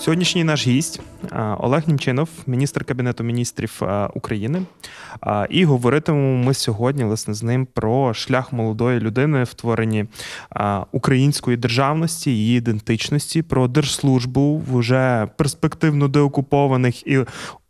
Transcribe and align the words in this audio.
Сьогоднішній 0.00 0.44
наш 0.44 0.66
гість 0.66 1.00
Олег 1.58 1.82
Німчинов, 1.86 2.28
міністр 2.46 2.84
кабінету 2.84 3.24
міністрів 3.24 3.82
України. 4.14 4.62
І 5.50 5.64
говоритимемо 5.64 6.44
ми 6.44 6.54
сьогодні 6.54 7.04
власне 7.04 7.34
з 7.34 7.42
ним 7.42 7.66
про 7.74 8.14
шлях 8.14 8.52
молодої 8.52 9.00
людини 9.00 9.44
в 9.44 9.54
творенні 9.54 10.06
української 10.92 11.56
державності, 11.56 12.30
її 12.30 12.58
ідентичності, 12.58 13.42
про 13.42 13.68
держслужбу 13.68 14.62
в 14.70 14.74
уже 14.74 15.28
перспективно 15.36 16.08
деокупованих 16.08 17.06
і. 17.06 17.24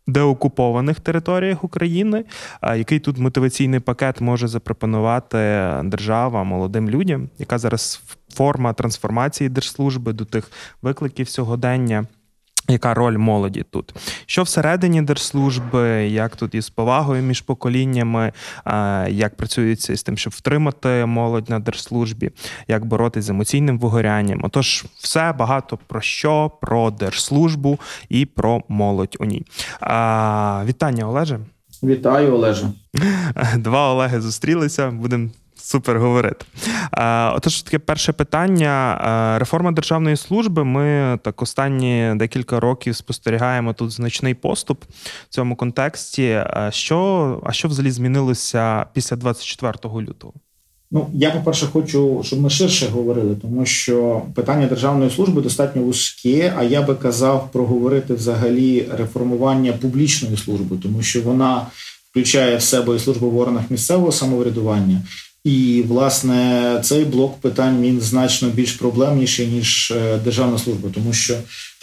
Деокупованих 0.07 0.99
територіях 0.99 1.63
України, 1.63 2.25
який 2.63 2.99
тут 2.99 3.17
мотиваційний 3.17 3.79
пакет 3.79 4.21
може 4.21 4.47
запропонувати 4.47 5.37
держава 5.83 6.43
молодим 6.43 6.89
людям, 6.89 7.29
яка 7.39 7.57
зараз 7.57 8.01
форма 8.33 8.73
трансформації 8.73 9.49
держслужби 9.49 10.13
до 10.13 10.25
тих 10.25 10.51
викликів 10.81 11.29
сьогодення. 11.29 12.05
Яка 12.69 12.93
роль 12.93 13.17
молоді 13.17 13.65
тут? 13.69 13.93
Що 14.25 14.43
всередині 14.43 15.01
держслужби, 15.01 15.89
як 16.07 16.35
тут 16.35 16.55
із 16.55 16.69
повагою 16.69 17.23
між 17.23 17.41
поколіннями, 17.41 18.31
як 19.09 19.35
працюється 19.35 19.95
з 19.95 20.03
тим, 20.03 20.17
щоб 20.17 20.33
втримати 20.33 21.05
молодь 21.05 21.49
на 21.49 21.59
держслужбі, 21.59 22.31
як 22.67 22.85
боротися 22.85 23.27
з 23.27 23.29
емоційним 23.29 23.79
вигорянням? 23.79 24.39
Отож, 24.43 24.85
все 24.97 25.33
багато 25.33 25.79
про 25.87 26.01
що, 26.01 26.51
про 26.61 26.91
держслужбу 26.91 27.79
і 28.09 28.25
про 28.25 28.61
молодь 28.67 29.17
у 29.19 29.25
ній. 29.25 29.43
Вітання, 30.65 31.07
Олеже. 31.07 31.39
Вітаю, 31.83 32.33
Олеже. 32.33 32.67
Два 33.57 33.93
Олеги 33.93 34.21
зустрілися. 34.21 34.91
Будемо 34.91 35.29
Супер 35.63 35.99
говорити. 35.99 36.45
Отож, 37.35 37.61
таке 37.61 37.79
перше 37.79 38.13
питання. 38.13 38.97
Реформа 39.39 39.71
державної 39.71 40.17
служби. 40.17 40.63
Ми 40.63 41.19
так 41.23 41.41
останні 41.41 42.11
декілька 42.15 42.59
років 42.59 42.95
спостерігаємо 42.95 43.73
тут 43.73 43.91
значний 43.91 44.33
поступ 44.33 44.83
в 45.29 45.29
цьому 45.29 45.55
контексті. 45.55 46.43
Що 46.69 47.41
а 47.45 47.51
що 47.51 47.67
взагалі 47.67 47.91
змінилося 47.91 48.85
після 48.93 49.15
24 49.15 49.73
лютого? 50.07 50.33
Ну 50.91 51.09
я 51.13 51.31
по 51.31 51.39
перше 51.39 51.65
хочу, 51.65 52.21
щоб 52.23 52.41
ми 52.41 52.49
ширше 52.49 52.87
говорили, 52.87 53.35
тому 53.41 53.65
що 53.65 54.21
питання 54.35 54.67
державної 54.67 55.11
служби 55.11 55.41
достатньо 55.41 55.81
вузьке. 55.81 56.53
А 56.57 56.63
я 56.63 56.81
би 56.81 56.95
казав 56.95 57.49
проговорити 57.51 58.13
взагалі 58.13 58.87
реформування 58.97 59.73
публічної 59.73 60.37
служби, 60.37 60.77
тому 60.83 61.01
що 61.01 61.21
вона 61.21 61.67
включає 62.11 62.57
в 62.57 62.61
себе 62.61 62.95
і 62.95 62.99
службу 62.99 63.29
в 63.29 63.37
органах 63.37 63.63
місцевого 63.69 64.11
самоврядування. 64.11 65.01
І 65.43 65.83
власне 65.87 66.79
цей 66.83 67.05
блок 67.05 67.37
питань 67.41 67.81
він 67.81 68.01
значно 68.01 68.49
більш 68.49 68.71
проблемніший 68.71 69.47
ніж 69.47 69.91
е, 69.95 70.17
державна 70.17 70.57
служба, 70.57 70.89
тому 70.93 71.13
що 71.13 71.37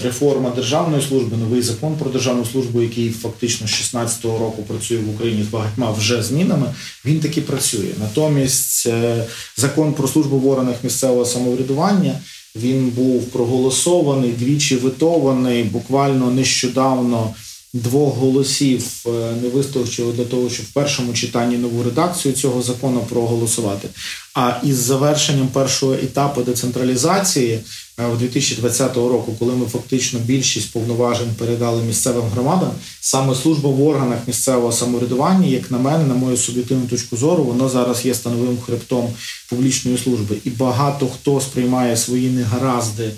реформа 0.05 0.51
державної 0.51 1.03
служби, 1.03 1.37
новий 1.37 1.63
закон 1.63 1.97
про 1.97 2.11
державну 2.11 2.45
службу, 2.45 2.83
який 2.83 3.11
фактично 3.11 3.67
з 3.67 3.71
16 3.71 4.25
року 4.25 4.65
працює 4.69 4.99
в 4.99 5.15
Україні 5.15 5.43
з 5.43 5.47
багатьма 5.47 5.91
вже 5.91 6.23
змінами, 6.23 6.75
він 7.05 7.21
таки 7.21 7.41
працює. 7.41 7.91
Натомість 8.01 8.87
е, 8.87 9.25
закон 9.57 9.93
про 9.93 10.09
службу 10.09 10.39
в 10.39 10.49
органах 10.49 10.77
місцевого 10.85 11.25
самоврядування 11.25 12.15
він 12.57 12.89
був 12.89 13.25
проголосований, 13.25 14.33
двічі 14.33 14.77
витований 14.77 15.63
буквально 15.63 16.31
нещодавно 16.31 17.35
двох 17.73 18.17
голосів 18.17 19.05
е, 19.07 19.11
не 19.43 19.49
вистачило 19.49 20.13
для 20.13 20.25
того, 20.25 20.51
щоб 20.51 20.67
в 20.67 20.73
першому 20.73 21.13
читанні 21.13 21.57
нову 21.57 21.83
редакцію 21.83 22.35
цього 22.35 22.63
закону 22.63 23.07
проголосувати. 23.09 23.89
А 24.35 24.53
із 24.63 24.77
завершенням 24.77 25.49
першого 25.49 25.95
етапу 25.95 26.43
децентралізації 26.43 27.61
в 27.99 28.15
е, 28.15 28.17
2020 28.17 28.97
року, 28.97 29.37
коли 29.39 29.55
ми 29.55 29.67
фактично 29.67 30.19
більшість 30.19 30.73
повноважень 30.73 31.35
передали 31.39 31.83
місцевим 31.83 32.25
громадам, 32.25 32.71
саме 33.01 33.35
служба 33.35 33.71
в 33.71 33.87
органах 33.87 34.19
місцевого 34.27 34.73
самоврядування, 34.73 35.47
як 35.47 35.71
на 35.71 35.79
мене, 35.79 36.05
на 36.05 36.15
мою 36.15 36.37
суб'єктивну 36.37 36.87
точку 36.87 37.17
зору, 37.17 37.45
воно 37.45 37.69
зараз 37.69 38.07
є 38.07 38.15
становим 38.15 38.59
хребтом 38.59 39.11
публічної 39.49 39.99
служби, 39.99 40.37
і 40.45 40.51
багато 40.51 41.07
хто 41.07 41.41
сприймає 41.41 41.97
свої 41.97 42.31
негаразди 42.31 43.11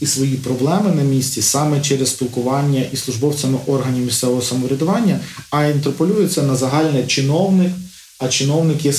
і 0.00 0.06
свої 0.06 0.36
проблеми 0.36 0.92
на 0.96 1.02
місці 1.02 1.42
саме 1.42 1.80
через 1.80 2.08
спілкування 2.08 2.84
із 2.92 3.04
службовцями 3.04 3.58
органів 3.66 4.04
місцевого 4.04 4.42
самоврядування, 4.42 5.20
а 5.50 5.64
інтерполюється 5.64 6.42
на 6.42 6.56
загальне 6.56 7.06
чиновник, 7.06 7.72
а 8.18 8.28
чиновник 8.28 8.84
є 8.84 8.92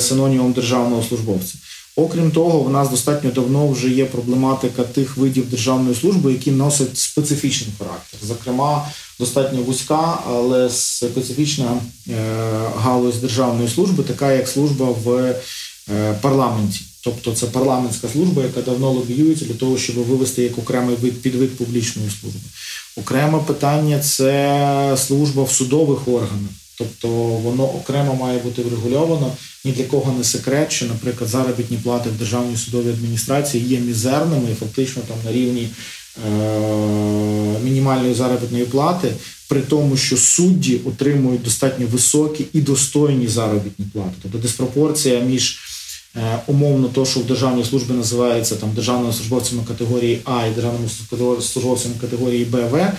синонімом 0.00 0.52
державного 0.52 1.02
службовця. 1.02 1.54
Окрім 1.96 2.30
того, 2.30 2.60
в 2.60 2.70
нас 2.70 2.90
достатньо 2.90 3.30
давно 3.30 3.68
вже 3.68 3.88
є 3.88 4.04
проблематика 4.04 4.82
тих 4.82 5.16
видів 5.16 5.50
державної 5.50 5.94
служби, 5.94 6.32
які 6.32 6.50
носять 6.50 6.98
специфічний 6.98 7.70
характер. 7.78 8.20
Зокрема, 8.22 8.88
достатньо 9.18 9.62
вузька, 9.62 10.18
але 10.26 10.70
специфічна 10.70 11.76
е, 12.08 12.14
галузь 12.76 13.16
державної 13.16 13.68
служби, 13.68 14.04
така 14.04 14.32
як 14.32 14.48
служба 14.48 14.86
в 15.04 15.10
е, 15.10 15.34
парламенті. 16.20 16.80
Тобто 17.04 17.32
це 17.32 17.46
парламентська 17.46 18.08
служба, 18.08 18.42
яка 18.42 18.62
давно 18.62 18.90
лобіюється 18.90 19.44
для 19.44 19.54
того, 19.54 19.78
щоб 19.78 19.96
вивести 19.96 20.42
як 20.42 20.58
окремий 20.58 20.96
вид 20.96 21.22
підвид 21.22 21.56
публічної 21.56 22.10
служби. 22.20 22.40
Окреме 22.96 23.38
питання 23.38 23.98
це 23.98 24.96
служба 25.06 25.42
в 25.42 25.50
судових 25.50 26.08
органах. 26.08 26.50
Тобто 26.78 27.08
воно 27.18 27.64
окремо 27.64 28.14
має 28.14 28.38
бути 28.38 28.62
врегульовано. 28.62 29.32
Ні 29.64 29.72
для 29.72 29.84
кого 29.84 30.12
не 30.18 30.24
секрет, 30.24 30.72
що, 30.72 30.86
наприклад, 30.86 31.30
заробітні 31.30 31.76
плати 31.76 32.10
в 32.10 32.18
державній 32.18 32.56
судовій 32.56 32.90
адміністрації 32.90 33.64
є 33.64 33.80
мізерними 33.80 34.50
і 34.52 34.54
фактично 34.54 35.02
там 35.08 35.16
на 35.24 35.32
рівні 35.32 35.68
е- 36.28 37.60
мінімальної 37.64 38.14
заробітної 38.14 38.64
плати, 38.64 39.12
при 39.48 39.60
тому, 39.60 39.96
що 39.96 40.16
судді 40.16 40.80
отримують 40.84 41.42
достатньо 41.42 41.86
високі 41.86 42.44
і 42.52 42.60
достойні 42.60 43.28
заробітні 43.28 43.86
плати. 43.92 44.12
Тобто 44.22 44.38
диспропорція 44.38 45.20
між 45.20 45.58
Е, 45.58 45.61
умовно, 46.46 46.88
то, 46.88 47.06
що 47.06 47.20
в 47.20 47.26
державній 47.26 47.64
службі 47.64 47.92
називається 47.92 48.56
там 48.56 48.72
державними 48.72 49.12
службовцями 49.12 49.62
категорії 49.68 50.20
А 50.24 50.46
і 50.46 50.50
державними 50.50 50.88
службовцями 51.40 51.94
категорії 52.00 52.44
БВ, 52.44 52.92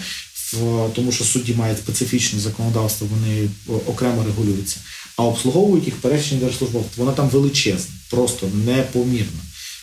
тому 0.94 1.12
що 1.12 1.24
судді 1.24 1.53
мають 1.53 1.78
специфічне 1.78 2.40
законодавство, 2.40 3.07
вони 3.12 3.50
окремо 3.88 4.24
регулюються. 4.24 4.78
А 5.18 5.24
обслуговують 5.24 5.85
їх 5.85 5.96
перечні 5.96 6.38
держслужбовців. 6.38 6.91
Вона 6.97 7.12
там 7.12 7.29
величезна, 7.29 7.96
просто 8.09 8.50
непомірна. 8.66 9.41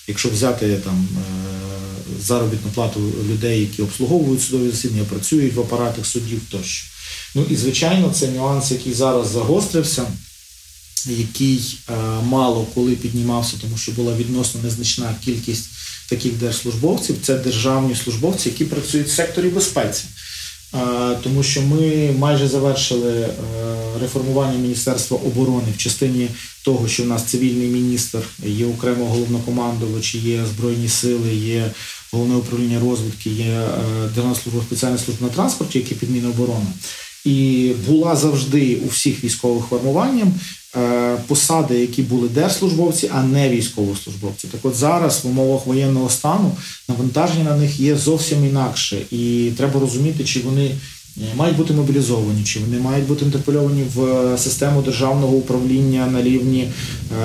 Якщо 0.08 0.28
взяти 0.28 0.76
там 0.76 1.08
е, 1.16 1.22
заробітну 2.22 2.70
плату 2.74 3.00
людей, 3.30 3.60
які 3.60 3.82
обслуговують 3.82 4.42
судові 4.42 4.70
засідання, 4.70 5.04
працюють 5.04 5.54
в 5.54 5.60
апаратах 5.60 6.06
судів 6.06 6.40
тощо. 6.50 6.86
Ну 7.34 7.46
і 7.50 7.56
звичайно, 7.56 8.10
це 8.10 8.28
нюанс, 8.28 8.70
який 8.70 8.92
зараз 8.92 9.28
загострився 9.28 10.06
який 11.06 11.78
е, 11.88 11.92
мало 12.24 12.66
коли 12.74 12.92
піднімався, 12.92 13.56
тому 13.60 13.76
що 13.76 13.92
була 13.92 14.16
відносно 14.16 14.60
незначна 14.62 15.14
кількість 15.24 15.68
таких 16.08 16.32
держслужбовців. 16.32 17.16
Це 17.22 17.38
державні 17.38 17.94
службовці, 17.94 18.48
які 18.48 18.64
працюють 18.64 19.06
в 19.06 19.14
секторі 19.14 19.48
безпеці. 19.48 20.04
Е, 20.74 20.78
тому 21.22 21.42
що 21.42 21.62
ми 21.62 22.12
майже 22.18 22.48
завершили 22.48 23.12
е, 23.20 23.30
реформування 24.00 24.58
Міністерства 24.58 25.18
оборони 25.18 25.72
в 25.74 25.78
частині 25.78 26.28
того, 26.64 26.88
що 26.88 27.02
в 27.02 27.06
нас 27.06 27.24
цивільний 27.24 27.68
міністр, 27.68 28.18
є 28.44 28.66
окремо 28.66 29.06
головнокомандувач, 29.06 30.14
є 30.14 30.44
Збройні 30.54 30.88
сили, 30.88 31.34
є 31.34 31.70
головне 32.12 32.34
управління 32.34 32.80
розвідки, 32.80 33.30
є 33.30 33.68
Державна 34.14 34.34
служба 34.34 34.62
спеціальна 34.62 34.98
служба 34.98 35.26
на 35.26 35.32
транспорті, 35.32 35.78
які 35.78 35.94
під 35.94 36.10
Міноборони. 36.10 36.66
І 37.24 37.70
була 37.88 38.16
завжди 38.16 38.76
у 38.86 38.88
всіх 38.88 39.24
військових 39.24 39.64
формуванням 39.64 40.32
Е, 40.76 41.16
посади, 41.26 41.78
які 41.78 42.02
були 42.02 42.28
держслужбовці, 42.28 43.10
а 43.14 43.22
не 43.22 43.48
військовослужбовці. 43.48 44.48
Так 44.48 44.60
от 44.62 44.74
зараз 44.74 45.20
в 45.24 45.28
умовах 45.28 45.66
воєнного 45.66 46.08
стану 46.10 46.52
навантаження 46.88 47.44
на 47.44 47.56
них 47.56 47.80
є 47.80 47.96
зовсім 47.96 48.44
інакше, 48.44 48.98
і 49.10 49.50
треба 49.56 49.80
розуміти, 49.80 50.24
чи 50.24 50.40
вони. 50.40 50.70
Е, 51.18 51.22
мають 51.36 51.56
бути 51.56 51.72
мобілізовані, 51.72 52.44
чи 52.44 52.60
вони 52.60 52.78
мають 52.78 53.06
бути 53.06 53.24
інтерпольовані 53.24 53.84
в 53.94 54.04
е, 54.04 54.38
систему 54.38 54.82
державного 54.82 55.36
управління 55.36 56.06
на 56.06 56.22
рівні 56.22 56.68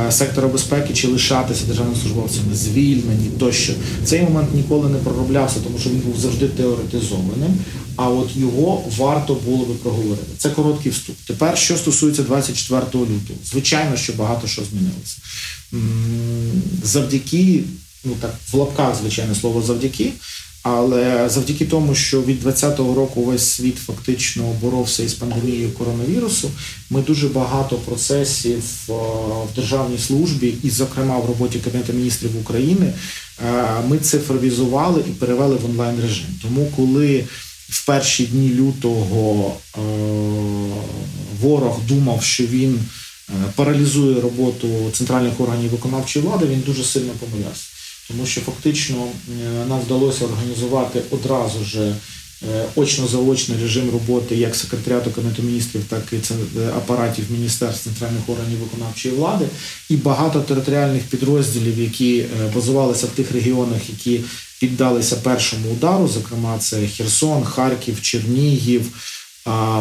сектора 0.09 0.47
безпеки, 0.47 0.93
чи 0.93 1.07
лишатися 1.07 1.65
державними 1.65 1.97
службовцями, 2.01 2.55
звільнені 2.55 3.29
тощо. 3.39 3.73
Цей 4.03 4.21
момент 4.21 4.53
ніколи 4.53 4.89
не 4.89 4.97
пророблявся, 4.97 5.59
тому 5.63 5.77
що 5.79 5.89
він 5.89 5.99
був 5.99 6.19
завжди 6.19 6.47
теоретизованим 6.47 7.57
а 7.95 8.09
от 8.09 8.35
його 8.35 8.83
варто 8.97 9.33
було 9.33 9.65
би 9.65 9.73
проговорити. 9.73 10.31
Це 10.37 10.49
короткий 10.49 10.91
вступ. 10.91 11.15
Тепер, 11.27 11.57
що 11.57 11.77
стосується 11.77 12.23
24 12.23 12.81
лютого, 12.93 13.39
звичайно, 13.51 13.97
що 13.97 14.13
багато 14.13 14.47
що 14.47 14.61
змінилося. 14.63 15.17
Завдяки 16.83 17.63
ну 18.03 18.15
так 18.21 18.35
в 18.51 18.55
лапках, 18.55 18.95
звичайно, 18.95 19.35
слово 19.35 19.61
завдяки. 19.61 20.11
Але 20.67 21.29
завдяки 21.29 21.65
тому, 21.65 21.95
що 21.95 22.21
від 22.21 22.39
2020 22.39 22.79
року 22.79 23.23
весь 23.23 23.49
світ 23.49 23.77
фактично 23.77 24.43
боровся 24.61 25.03
із 25.03 25.13
пандемією 25.13 25.69
коронавірусу, 25.69 26.51
ми 26.89 27.01
дуже 27.01 27.27
багато 27.27 27.75
процесів 27.75 28.63
е, 28.89 28.93
в 29.51 29.55
державній 29.55 29.97
службі, 29.97 30.53
і, 30.63 30.69
зокрема, 30.69 31.19
в 31.19 31.25
роботі 31.25 31.59
Кабінету 31.59 31.93
міністрів 31.93 32.39
України, 32.41 32.93
е, 33.45 33.65
ми 33.87 33.97
цифровізували 33.97 35.03
і 35.07 35.11
перевели 35.11 35.55
в 35.55 35.65
онлайн 35.65 36.01
режим. 36.01 36.27
Тому, 36.41 36.71
коли 36.75 37.23
в 37.69 37.85
перші 37.85 38.25
дні 38.25 38.49
лютого 38.49 39.53
е, 39.77 39.79
ворог 41.41 41.79
думав, 41.87 42.23
що 42.23 42.45
він 42.45 42.79
паралізує 43.55 44.21
роботу 44.21 44.67
центральних 44.93 45.39
органів 45.39 45.71
виконавчої 45.71 46.25
влади, 46.25 46.45
він 46.45 46.63
дуже 46.65 46.83
сильно 46.83 47.11
помилявся 47.19 47.75
тому 48.07 48.25
що 48.25 48.41
фактично 48.41 48.95
е, 49.05 49.65
нам 49.69 49.79
вдалося 49.79 50.25
організувати 50.25 51.01
одразу 51.11 51.63
ж 51.63 51.79
е, 51.81 51.95
очно-заочний 52.75 53.61
режим 53.61 53.89
роботи 53.89 54.35
як 54.35 54.55
секретаріату 54.55 55.11
Кабінету 55.11 55.43
міністрів, 55.43 55.81
так 55.89 56.03
і 56.11 56.15
е, 56.15 56.67
апаратів 56.77 57.25
міністерств 57.29 57.83
центральних 57.83 58.29
органів 58.29 58.59
виконавчої 58.59 59.15
влади, 59.15 59.45
і 59.89 59.95
багато 59.95 60.41
територіальних 60.41 61.03
підрозділів, 61.03 61.79
які 61.79 62.25
базувалися 62.55 63.05
в 63.05 63.09
тих 63.09 63.31
регіонах, 63.31 63.89
які 63.89 64.21
піддалися 64.59 65.15
першому 65.15 65.69
удару, 65.71 66.07
зокрема 66.07 66.57
це 66.57 66.87
Херсон, 66.87 67.43
Харків, 67.43 68.01
Чернігів. 68.01 68.91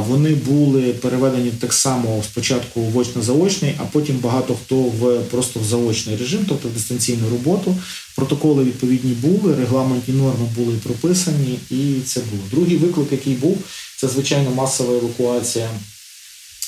Вони 0.08 0.34
були 0.34 0.82
переведені 0.82 1.50
так 1.50 1.72
само 1.72 2.22
спочатку 2.24 2.80
в 2.80 2.96
очно-заочний, 2.96 3.74
а 3.78 3.84
потім 3.84 4.16
багато 4.16 4.58
хто 4.64 4.76
в 4.76 5.20
просто 5.30 5.60
в 5.60 5.64
заочний 5.64 6.16
режим, 6.16 6.44
тобто 6.48 6.68
в 6.68 6.72
дистанційну 6.72 7.30
роботу. 7.30 7.76
Протоколи 8.16 8.64
відповідні 8.64 9.12
були, 9.12 9.56
регламентні 9.56 10.14
норми 10.14 10.46
були 10.56 10.74
прописані, 10.82 11.58
і 11.70 12.00
це 12.06 12.20
було. 12.20 12.42
Другий 12.50 12.76
виклик, 12.76 13.12
який 13.12 13.34
був, 13.34 13.58
це 13.96 14.08
звичайно 14.08 14.50
масова 14.50 14.94
евакуація 14.94 15.68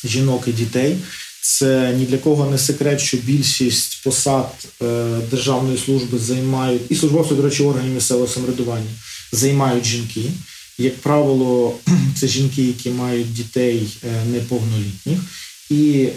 жінок 0.04 0.44
і 0.46 0.52
дітей. 0.52 0.96
Це 1.48 1.94
ні 1.98 2.04
для 2.04 2.18
кого 2.18 2.50
не 2.50 2.58
секрет, 2.58 3.00
що 3.00 3.16
більшість 3.16 4.02
посад 4.04 4.68
е, 4.82 4.84
державної 5.30 5.78
служби 5.78 6.18
займають 6.18 6.82
і 6.88 6.94
службовці, 6.96 7.34
до 7.34 7.42
речі, 7.42 7.62
органів 7.62 7.94
місцевого 7.94 8.28
самоврядування 8.28 8.90
займають 9.32 9.84
жінки. 9.84 10.22
Як 10.78 10.96
правило, 10.96 11.74
це 12.20 12.26
жінки, 12.26 12.62
які 12.62 12.90
мають 12.90 13.34
дітей 13.34 13.88
е, 14.04 14.24
неповнолітніх, 14.32 15.18
і 15.70 16.00
е, 16.02 16.12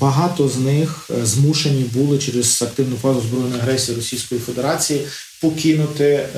багато 0.00 0.48
з 0.48 0.56
них 0.56 1.10
змушені 1.22 1.84
були 1.94 2.18
через 2.18 2.62
активну 2.62 2.96
фазу 2.96 3.20
збройної 3.20 3.60
агресії 3.60 3.96
Російської 3.96 4.40
Федерації 4.40 5.00
покинути 5.40 6.28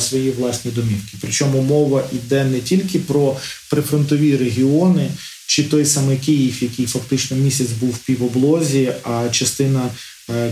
свої 0.00 0.30
власні 0.30 0.70
домівки. 0.70 1.16
Причому 1.20 1.62
мова 1.62 2.04
йде 2.12 2.44
не 2.44 2.60
тільки 2.60 2.98
про 2.98 3.36
прифронтові 3.70 4.36
регіони, 4.36 5.10
чи 5.50 5.62
той 5.62 5.86
самий 5.86 6.16
Київ, 6.16 6.58
який 6.60 6.86
фактично 6.86 7.36
місяць 7.36 7.70
був 7.80 7.90
в 7.90 7.98
півоблозі, 7.98 8.92
а 9.02 9.28
частина 9.28 9.90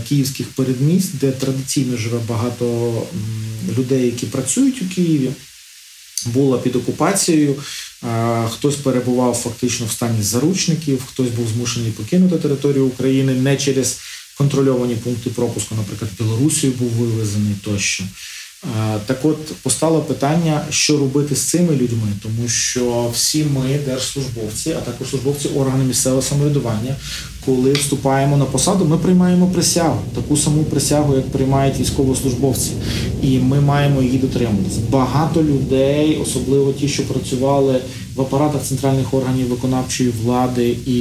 київських 0.09 0.47
передмість, 0.47 1.17
де 1.17 1.31
традиційно 1.31 1.97
живе 1.97 2.19
багато 2.27 2.93
людей, 3.77 4.05
які 4.05 4.25
працюють 4.25 4.81
у 4.81 4.95
Києві 4.95 5.29
була 6.25 6.57
під 6.57 6.75
окупацією. 6.75 7.55
Хтось 8.49 8.75
перебував 8.75 9.35
фактично 9.35 9.85
в 9.85 9.91
стані 9.91 10.23
заручників, 10.23 11.03
хтось 11.11 11.29
був 11.29 11.47
змушений 11.47 11.91
покинути 11.91 12.35
територію 12.35 12.85
України 12.85 13.33
не 13.33 13.57
через 13.57 13.99
контрольовані 14.37 14.95
пункти 14.95 15.29
пропуску, 15.29 15.75
наприклад, 15.75 16.11
Білорусію 16.19 16.73
був 16.73 16.89
вивезений 16.89 17.55
тощо. 17.63 18.03
Так 19.05 19.25
от 19.25 19.55
постало 19.63 20.01
питання, 20.01 20.65
що 20.69 20.97
робити 20.97 21.35
з 21.35 21.49
цими 21.49 21.75
людьми, 21.75 22.07
тому 22.23 22.47
що 22.47 23.09
всі 23.13 23.43
ми, 23.43 23.79
держслужбовці, 23.85 24.71
а 24.71 24.81
також 24.81 25.09
службовці 25.09 25.47
органів 25.47 25.87
місцевого 25.87 26.21
самоврядування, 26.21 26.95
коли 27.49 27.73
вступаємо 27.73 28.37
на 28.37 28.45
посаду, 28.45 28.85
ми 28.85 28.97
приймаємо 28.97 29.47
присягу, 29.47 29.99
таку 30.15 30.37
саму 30.37 30.63
присягу, 30.63 31.15
як 31.15 31.29
приймають 31.29 31.79
військовослужбовці, 31.79 32.71
і 33.23 33.39
ми 33.39 33.61
маємо 33.61 34.01
її 34.01 34.17
дотримуватись. 34.17 34.77
Багато 34.91 35.43
людей, 35.43 36.19
особливо 36.23 36.73
ті, 36.73 36.87
що 36.87 37.03
працювали 37.03 37.75
в 38.15 38.21
апаратах 38.21 38.63
центральних 38.63 39.13
органів 39.13 39.47
виконавчої 39.47 40.13
влади 40.23 40.75
і 40.85 40.95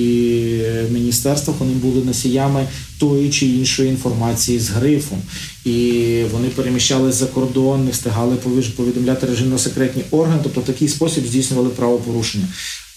міністерствах, 0.93 1.57
вони 1.61 1.73
були 1.73 2.05
носіями 2.05 2.67
тої 2.99 3.31
чи 3.31 3.47
іншої 3.47 3.89
інформації 3.89 4.59
з 4.59 4.71
грифом, 4.71 5.19
і 5.65 6.23
вони 6.33 6.49
переміщалися 6.49 7.19
за 7.19 7.27
кордон, 7.27 7.85
не 7.85 7.91
встигали 7.91 8.37
повідомляти 8.77 9.27
режимно 9.27 9.59
секретні 9.59 10.03
органи, 10.11 10.41
тобто 10.43 10.61
в 10.61 10.65
такий 10.65 10.89
спосіб 10.89 11.27
здійснювали 11.27 11.69
правопорушення. 11.69 12.49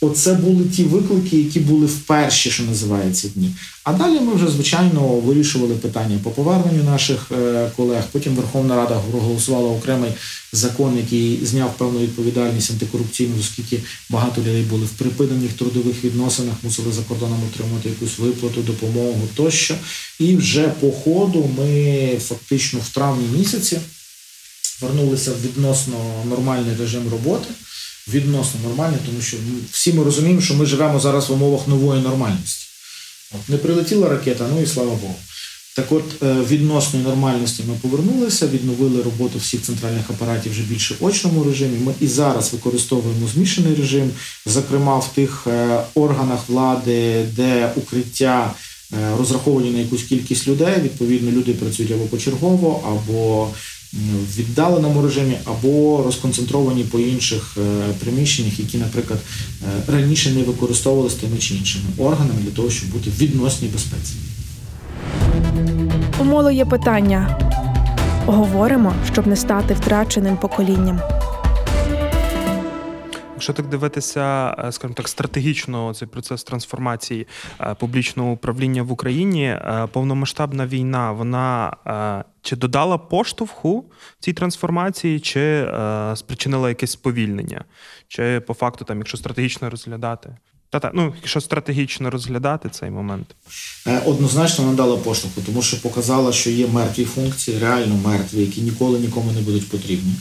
Оце 0.03 0.33
були 0.33 0.65
ті 0.65 0.83
виклики, 0.83 1.37
які 1.37 1.59
були 1.59 1.85
в 1.85 1.99
перші, 1.99 2.51
що 2.51 2.63
називається 2.63 3.27
дні. 3.35 3.51
А 3.83 3.93
далі 3.93 4.19
ми 4.19 4.33
вже 4.33 4.47
звичайно 4.47 5.01
вирішували 5.01 5.75
питання 5.75 6.19
по 6.23 6.31
поверненню 6.31 6.83
наших 6.83 7.31
е, 7.31 7.71
колег. 7.75 8.03
Потім 8.11 8.35
Верховна 8.35 8.75
Рада 8.75 9.01
проголосувала 9.11 9.69
окремий 9.69 10.11
закон, 10.53 10.97
який 10.97 11.45
зняв 11.45 11.73
певну 11.77 11.99
відповідальність 11.99 12.71
антикорупційну, 12.71 13.33
оскільки 13.39 13.79
багато 14.09 14.41
людей 14.41 14.63
були 14.63 14.85
в 14.85 14.89
припинених 14.89 15.53
трудових 15.53 16.03
відносинах, 16.03 16.55
мусили 16.63 16.91
за 16.91 17.01
кордоном 17.01 17.39
отримати 17.53 17.89
якусь 17.89 18.19
виплату, 18.19 18.61
допомогу 18.61 19.21
тощо. 19.35 19.75
І 20.19 20.35
вже 20.35 20.67
по 20.67 20.91
ходу 20.91 21.49
ми 21.57 22.17
фактично 22.19 22.79
в 22.79 22.89
травні 22.89 23.27
місяці 23.37 23.79
вернулися 24.81 25.31
в 25.31 25.41
відносно 25.43 25.95
нормальний 26.29 26.75
режим 26.75 27.09
роботи 27.11 27.47
відносно 28.13 28.59
нормальні, 28.63 28.97
тому 29.05 29.21
що 29.21 29.37
всі 29.71 29.93
ми 29.93 30.03
розуміємо, 30.03 30.41
що 30.41 30.53
ми 30.53 30.65
живемо 30.65 30.99
зараз 30.99 31.29
в 31.29 31.33
умовах 31.33 31.67
нової 31.67 32.01
нормальності. 32.01 32.67
От, 33.31 33.49
Не 33.49 33.57
прилетіла 33.57 34.09
ракета, 34.09 34.47
ну 34.55 34.61
і 34.61 34.67
слава 34.67 34.95
Богу. 34.95 35.15
Так 35.75 35.91
от, 35.91 36.23
е, 36.23 36.35
відносної 36.49 37.05
нормальності 37.05 37.63
ми 37.67 37.73
повернулися, 37.81 38.47
відновили 38.47 39.01
роботу 39.01 39.39
всіх 39.39 39.61
центральних 39.61 40.09
апаратів 40.09 40.51
вже 40.51 40.61
більше 40.61 40.95
очному 40.99 41.43
режимі. 41.43 41.79
Ми 41.79 41.93
і 42.01 42.07
зараз 42.07 42.53
використовуємо 42.53 43.27
змішаний 43.27 43.75
режим, 43.75 44.11
зокрема 44.45 44.99
в 44.99 45.13
тих 45.15 45.47
е, 45.47 45.79
органах 45.95 46.39
влади, 46.47 47.25
де 47.35 47.71
укриття 47.75 48.53
е, 48.93 49.17
розраховані 49.17 49.71
на 49.71 49.79
якусь 49.79 50.03
кількість 50.03 50.47
людей. 50.47 50.75
Відповідно, 50.83 51.31
люди 51.31 51.53
працюють 51.53 51.91
або 51.91 52.05
почергово, 52.05 52.83
або 52.87 53.49
в 53.93 54.37
віддаленому 54.37 55.01
режимі 55.01 55.37
або 55.45 56.03
розконцентровані 56.03 56.83
по 56.83 56.99
інших 56.99 57.57
е, 57.57 57.93
приміщеннях, 57.99 58.59
які, 58.59 58.77
наприклад, 58.77 59.19
е, 59.89 59.91
раніше 59.91 60.31
не 60.31 60.43
використовувалися 60.43 61.17
тими 61.17 61.37
чи 61.37 61.55
іншими 61.55 61.85
органами 61.97 62.39
для 62.41 62.51
того, 62.51 62.69
щоб 62.69 62.89
бути 62.89 63.09
в 63.09 63.17
відносній 63.17 63.67
безпеці. 63.67 64.13
У 66.19 66.23
моло 66.23 66.51
є 66.51 66.65
питання. 66.65 67.39
Говоримо, 68.25 68.93
щоб 69.11 69.27
не 69.27 69.35
стати 69.35 69.73
втраченим 69.73 70.37
поколінням. 70.37 70.99
Якщо 73.41 73.53
так 73.53 73.69
дивитися, 73.69 74.55
е, 74.59 74.71
скажімо 74.71 74.93
так, 74.93 75.07
стратегічно 75.07 75.93
цей 75.93 76.07
процес 76.07 76.43
трансформації 76.43 77.27
е, 77.61 77.75
публічного 77.79 78.31
управління 78.31 78.83
в 78.83 78.91
Україні, 78.91 79.45
е, 79.45 79.87
повномасштабна 79.91 80.67
війна, 80.67 81.11
вона 81.11 81.73
чи 82.41 82.55
додала 82.55 82.97
поштовху 82.97 83.85
цій 84.19 84.33
трансформації, 84.33 85.19
чи 85.19 85.73
спричинила 86.15 86.69
якесь 86.69 86.91
сповільнення, 86.91 87.65
чи 88.07 88.39
по 88.39 88.53
факту, 88.53 88.85
там, 88.85 88.97
якщо 88.97 89.17
стратегічно 89.17 89.69
розглядати? 89.69 90.37
Та-та, 90.69 90.91
ну, 90.93 91.13
якщо 91.15 91.41
стратегічно 91.41 92.09
розглядати 92.09 92.69
цей 92.69 92.89
момент, 92.89 93.35
однозначно 94.05 94.65
надала 94.65 94.97
поштовху, 94.97 95.41
тому 95.41 95.61
що 95.61 95.81
показала, 95.81 96.33
що 96.33 96.49
є 96.49 96.67
мертві 96.67 97.05
функції, 97.05 97.59
реально 97.59 97.95
мертві, 97.95 98.41
які 98.41 98.61
ніколи 98.61 98.99
нікому 98.99 99.31
не 99.31 99.41
будуть 99.41 99.69
потрібні. 99.69 100.13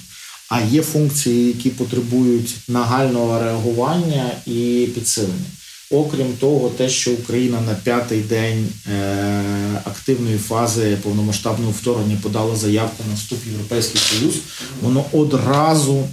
А 0.50 0.60
є 0.60 0.82
функції, 0.82 1.46
які 1.46 1.70
потребують 1.70 2.56
нагального 2.68 3.38
реагування 3.40 4.30
і 4.46 4.88
підсилення. 4.94 5.50
Окрім 5.90 6.32
того, 6.32 6.68
те, 6.68 6.88
що 6.88 7.12
Україна 7.12 7.60
на 7.60 7.74
п'ятий 7.74 8.20
день 8.20 8.68
е, 8.92 9.42
активної 9.84 10.38
фази 10.38 10.98
повномасштабного 11.02 11.72
вторгнення 11.72 12.18
подала 12.22 12.56
заявку 12.56 13.04
на 13.08 13.14
вступ 13.14 13.38
в 13.46 13.50
Європейський 13.50 14.00
Союз, 14.00 14.34
воно 14.82 15.04
одразу 15.12 16.08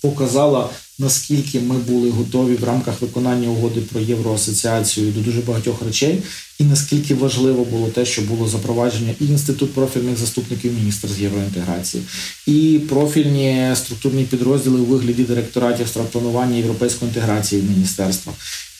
показало, 0.00 0.70
наскільки 0.98 1.60
ми 1.60 1.74
були 1.74 2.10
готові 2.10 2.54
в 2.54 2.64
рамках 2.64 3.00
виконання 3.00 3.48
угоди 3.48 3.80
про 3.80 4.00
євроасоціацію 4.00 5.12
до 5.12 5.20
дуже 5.20 5.40
багатьох 5.40 5.82
речей, 5.82 6.22
і 6.58 6.64
наскільки 6.64 7.14
важливо 7.14 7.64
було 7.64 7.88
те, 7.88 8.04
що 8.06 8.22
було 8.22 8.48
запровадження 8.48 9.14
і 9.20 9.26
інститут 9.26 9.74
профільних 9.74 10.18
заступників 10.18 10.72
міністра 10.72 11.10
з 11.10 11.20
євроінтеграції, 11.20 12.02
і 12.46 12.80
профільні 12.88 13.70
структурні 13.74 14.24
підрозділи 14.24 14.80
у 14.80 14.84
вигляді 14.84 15.22
директоратів 15.22 15.88
стратпланування 15.88 16.56
європейської 16.56 17.08
інтеграції 17.08 17.62
в 17.62 17.70
міністерства. 17.70 18.32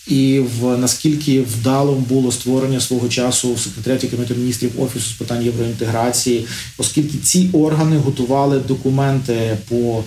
і 0.08 0.40
в 0.60 0.76
наскільки 0.76 1.42
вдалим 1.42 2.02
було 2.08 2.32
створення 2.32 2.80
свого 2.80 3.08
часу 3.08 3.54
в 3.54 3.60
секретаріаті 3.60 4.06
Кабінету 4.06 4.34
міністрів 4.34 4.82
офісу 4.82 5.10
з 5.10 5.12
питань 5.12 5.44
євроінтеграції, 5.44 6.46
оскільки 6.78 7.18
ці 7.18 7.50
органи 7.52 7.96
готували 7.96 8.58
документи 8.58 9.56
по 9.68 10.04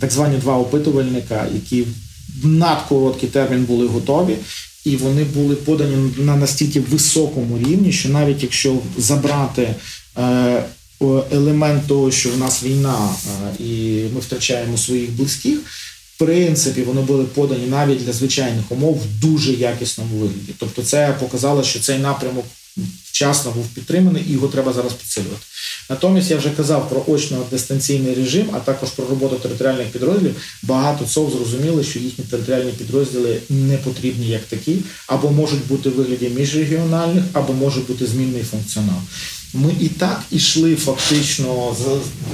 так 0.00 0.12
звані 0.12 0.38
два 0.38 0.58
опитувальника, 0.58 1.46
які 1.54 1.82
в 2.42 2.46
надкороткий 2.46 3.28
термін 3.28 3.64
були 3.64 3.86
готові. 3.86 4.36
І 4.84 4.96
вони 4.96 5.24
були 5.24 5.54
подані 5.54 6.12
на 6.16 6.36
настільки 6.36 6.80
високому 6.80 7.58
рівні, 7.58 7.92
що 7.92 8.08
навіть 8.08 8.42
якщо 8.42 8.78
забрати 8.98 9.74
е, 10.18 10.64
елемент 11.32 11.86
того, 11.86 12.10
що 12.10 12.30
в 12.30 12.38
нас 12.38 12.62
війна 12.62 13.08
е, 13.08 13.64
і 13.64 14.02
ми 14.14 14.20
втрачаємо 14.20 14.78
своїх 14.78 15.10
близьких, 15.10 15.58
в 16.14 16.18
принципі, 16.18 16.82
вони 16.82 17.00
були 17.00 17.24
подані 17.24 17.66
навіть 17.66 18.04
для 18.04 18.12
звичайних 18.12 18.72
умов 18.72 18.98
в 18.98 19.20
дуже 19.20 19.52
якісному 19.52 20.16
вигляді. 20.16 20.52
Тобто, 20.58 20.82
це 20.82 21.16
показало, 21.20 21.64
що 21.64 21.80
цей 21.80 21.98
напрямок 21.98 22.44
вчасно 23.04 23.50
був 23.50 23.66
підтриманий, 23.66 24.24
і 24.28 24.32
його 24.32 24.48
треба 24.48 24.72
зараз 24.72 24.92
підсилювати. 24.92 25.42
Натомість 25.90 26.30
я 26.30 26.36
вже 26.36 26.50
казав 26.50 26.88
про 26.88 27.00
очно-дистанційний 27.14 28.14
режим, 28.14 28.46
а 28.52 28.58
також 28.58 28.90
про 28.90 29.06
роботу 29.06 29.36
територіальних 29.36 29.86
підрозділів. 29.86 30.34
Багато 30.62 31.04
ЦОВ 31.04 31.30
зрозуміли, 31.30 31.84
що 31.84 31.98
їхні 31.98 32.24
територіальні 32.24 32.72
підрозділи 32.72 33.38
не 33.48 33.76
потрібні 33.76 34.28
як 34.28 34.42
такі, 34.42 34.78
або 35.06 35.30
можуть 35.30 35.66
бути 35.66 35.88
в 35.88 35.94
вигляді 35.94 36.28
міжрегіональних, 36.28 37.24
або 37.32 37.52
може 37.52 37.80
бути 37.80 38.06
змінний 38.06 38.42
функціонал. 38.42 39.00
Ми 39.54 39.72
і 39.80 39.88
так 39.88 40.22
ішли 40.30 40.76
фактично. 40.76 41.74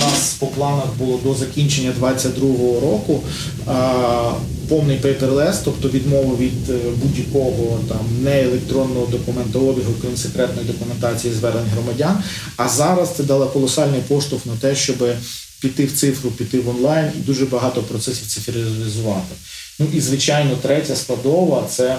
Нас 0.01 0.37
по 0.39 0.47
планах 0.47 0.87
було 0.99 1.21
до 1.25 1.35
закінчення 1.35 1.93
2022 2.01 2.81
року 2.81 3.23
а, 3.67 4.33
повний 4.69 4.97
paperless, 4.97 5.59
тобто 5.65 5.89
відмова 5.89 6.37
від 6.37 6.71
е, 6.71 6.79
будь-якого 7.03 7.79
там 7.89 7.99
неелектронного 8.23 9.07
документообігу, 9.07 9.93
крім 10.03 10.17
секретної 10.17 10.67
документації 10.67 11.35
звернень 11.35 11.67
громадян. 11.75 12.17
А 12.57 12.69
зараз 12.69 13.11
це 13.17 13.23
дало 13.23 13.47
колосальний 13.47 14.01
поштовх 14.01 14.47
на 14.47 14.57
те, 14.57 14.77
щоб 14.77 14.97
піти 15.61 15.85
в 15.85 15.93
цифру, 15.93 16.31
піти 16.31 16.61
в 16.61 16.69
онлайн 16.69 17.13
і 17.17 17.19
дуже 17.19 17.47
багато 17.47 17.83
процесів 17.83 18.27
цифралізувати. 18.27 19.35
Ну 19.79 19.87
і 19.95 20.01
звичайно, 20.01 20.57
третя 20.63 20.97
складова 20.97 21.69
це 21.71 21.99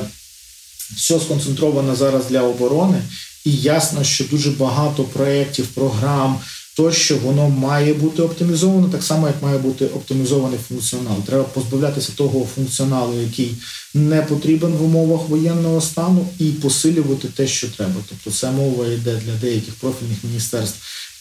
все 0.96 1.20
сконцентровано 1.20 1.96
зараз 1.96 2.26
для 2.30 2.42
оборони. 2.42 3.02
І 3.46 3.52
ясно, 3.58 4.04
що 4.04 4.24
дуже 4.24 4.52
багато 4.52 5.04
проєктів, 5.04 5.68
програм, 5.68 6.40
тощо 6.76 7.18
воно 7.18 7.50
має 7.50 7.94
бути 7.94 8.22
оптимізовано, 8.22 8.90
так 8.90 9.04
само, 9.04 9.28
як 9.28 9.44
має 9.44 9.58
бути 9.58 9.86
оптимізований 9.86 10.60
функціонал. 10.68 11.24
Треба 11.26 11.44
позбавлятися 11.44 12.12
того 12.16 12.48
функціоналу, 12.56 13.22
який 13.22 13.52
не 13.94 14.22
потрібен 14.22 14.72
в 14.72 14.84
умовах 14.84 15.30
воєнного 15.30 15.82
стану, 15.82 16.28
і 16.40 16.46
посилювати 16.46 17.28
те, 17.28 17.48
що 17.48 17.68
треба. 17.68 17.96
Тобто, 18.10 18.32
це 18.32 18.52
мова 18.52 18.88
йде 18.88 19.22
для 19.26 19.34
деяких 19.42 19.74
профільних 19.74 20.18
міністерств 20.24 20.78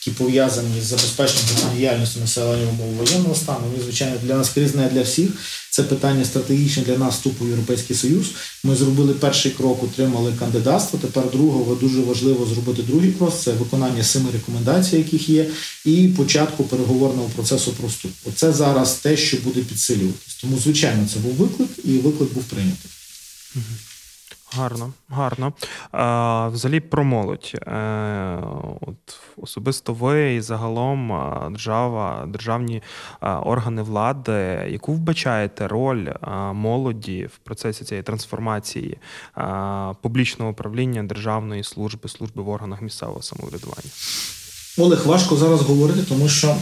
які 0.06 0.18
пов'язані 0.18 0.80
з 0.80 0.84
забезпеченням 0.84 1.76
діяльності 1.76 2.20
населення 2.20 2.68
умов 2.68 2.94
воєнного 2.94 3.34
стану. 3.34 3.66
І, 3.78 3.82
звичайно, 3.82 4.16
для 4.22 4.34
нас 4.34 4.48
кризне 4.48 4.88
для 4.88 5.02
всіх. 5.02 5.30
Це 5.70 5.82
питання 5.82 6.24
стратегічне 6.24 6.82
для 6.82 6.98
нас 6.98 7.14
вступу 7.14 7.44
в 7.44 7.48
Європейський 7.48 7.96
Союз. 7.96 8.26
Ми 8.64 8.76
зробили 8.76 9.14
перший 9.14 9.52
крок, 9.52 9.82
отримали 9.82 10.32
кандидатство. 10.38 10.98
Тепер 10.98 11.30
другого 11.30 11.74
дуже 11.74 12.00
важливо 12.00 12.46
зробити 12.46 12.82
другий 12.82 13.12
крок. 13.12 13.32
Це 13.38 13.52
виконання 13.52 14.04
семи 14.04 14.30
рекомендацій, 14.32 14.96
яких 14.96 15.28
є, 15.28 15.50
і 15.84 16.08
початку 16.08 16.64
переговорного 16.64 17.28
процесу 17.28 17.72
про 17.72 17.88
вступ. 17.88 18.12
Оце 18.24 18.52
зараз 18.52 18.94
те, 18.94 19.16
що 19.16 19.36
буде 19.36 19.60
підсилюватись. 19.60 20.34
Тому, 20.40 20.58
звичайно, 20.58 21.08
це 21.14 21.20
був 21.20 21.32
виклик, 21.32 21.70
і 21.84 21.98
виклик 21.98 22.32
був 22.32 22.44
прийнятий. 22.44 22.90
Гарно, 24.52 24.92
гарно. 25.08 25.52
А, 25.92 26.48
Взагалі 26.48 26.80
про 26.80 27.04
молодь. 27.04 27.52
Е, 27.54 28.38
от 28.80 28.96
Особисто 29.36 29.92
ви 29.92 30.34
і 30.34 30.40
загалом 30.40 31.08
держава, 31.50 32.26
державні 32.28 32.82
органи 33.20 33.82
влади, 33.82 34.66
яку 34.70 34.92
вбачаєте 34.92 35.68
роль 35.68 36.08
молоді 36.52 37.26
в 37.26 37.38
процесі 37.38 37.84
цієї 37.84 38.02
трансформації 38.02 38.98
публічного 40.00 40.50
управління 40.50 41.02
державної 41.02 41.64
служби, 41.64 42.08
служби 42.08 42.42
в 42.42 42.48
органах 42.48 42.82
місцевого 42.82 43.22
самоврядування? 43.22 43.90
Олег, 44.78 45.06
важко 45.06 45.36
зараз 45.36 45.62
говорити, 45.62 46.00
тому 46.08 46.28
що 46.28 46.56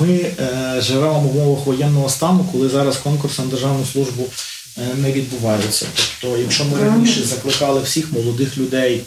ми 0.00 0.08
е, 0.08 0.80
живемо 0.80 1.20
в 1.20 1.36
умовах 1.36 1.66
воєнного 1.66 2.08
стану, 2.08 2.46
коли 2.52 2.68
зараз 2.68 2.96
конкурс 2.96 3.38
на 3.38 3.44
державну 3.44 3.84
службу. 3.84 4.24
Е, 4.80 4.94
не 4.94 5.12
відбуваються. 5.12 5.86
Тобто, 5.94 6.38
якщо 6.38 6.64
ми 6.64 6.78
раніше 6.78 7.24
закликали 7.24 7.82
всіх 7.82 8.12
молодих 8.12 8.58
людей 8.58 9.02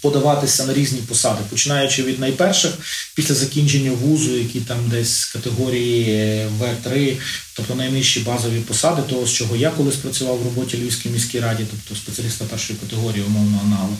подаватися 0.00 0.66
на 0.66 0.74
різні 0.74 0.98
посади, 0.98 1.40
починаючи 1.50 2.02
від 2.02 2.20
найперших 2.20 2.72
після 3.14 3.34
закінчення 3.34 3.90
вузу, 3.90 4.36
які 4.36 4.60
там 4.60 4.88
десь 4.88 5.24
категорії 5.24 6.46
В3, 6.60 7.16
тобто 7.56 7.74
найнижчі 7.74 8.20
базові 8.20 8.60
посади, 8.60 9.02
того 9.02 9.26
з 9.26 9.32
чого 9.32 9.56
я 9.56 9.70
колись 9.70 9.96
працював 9.96 10.38
в 10.38 10.44
роботі 10.44 10.76
Львівській 10.76 11.08
міській 11.08 11.40
раді, 11.40 11.66
тобто 11.70 12.02
спеціаліста 12.02 12.44
першої 12.44 12.78
категорії, 12.78 13.24
умовно 13.24 13.60
аналог. 13.64 13.98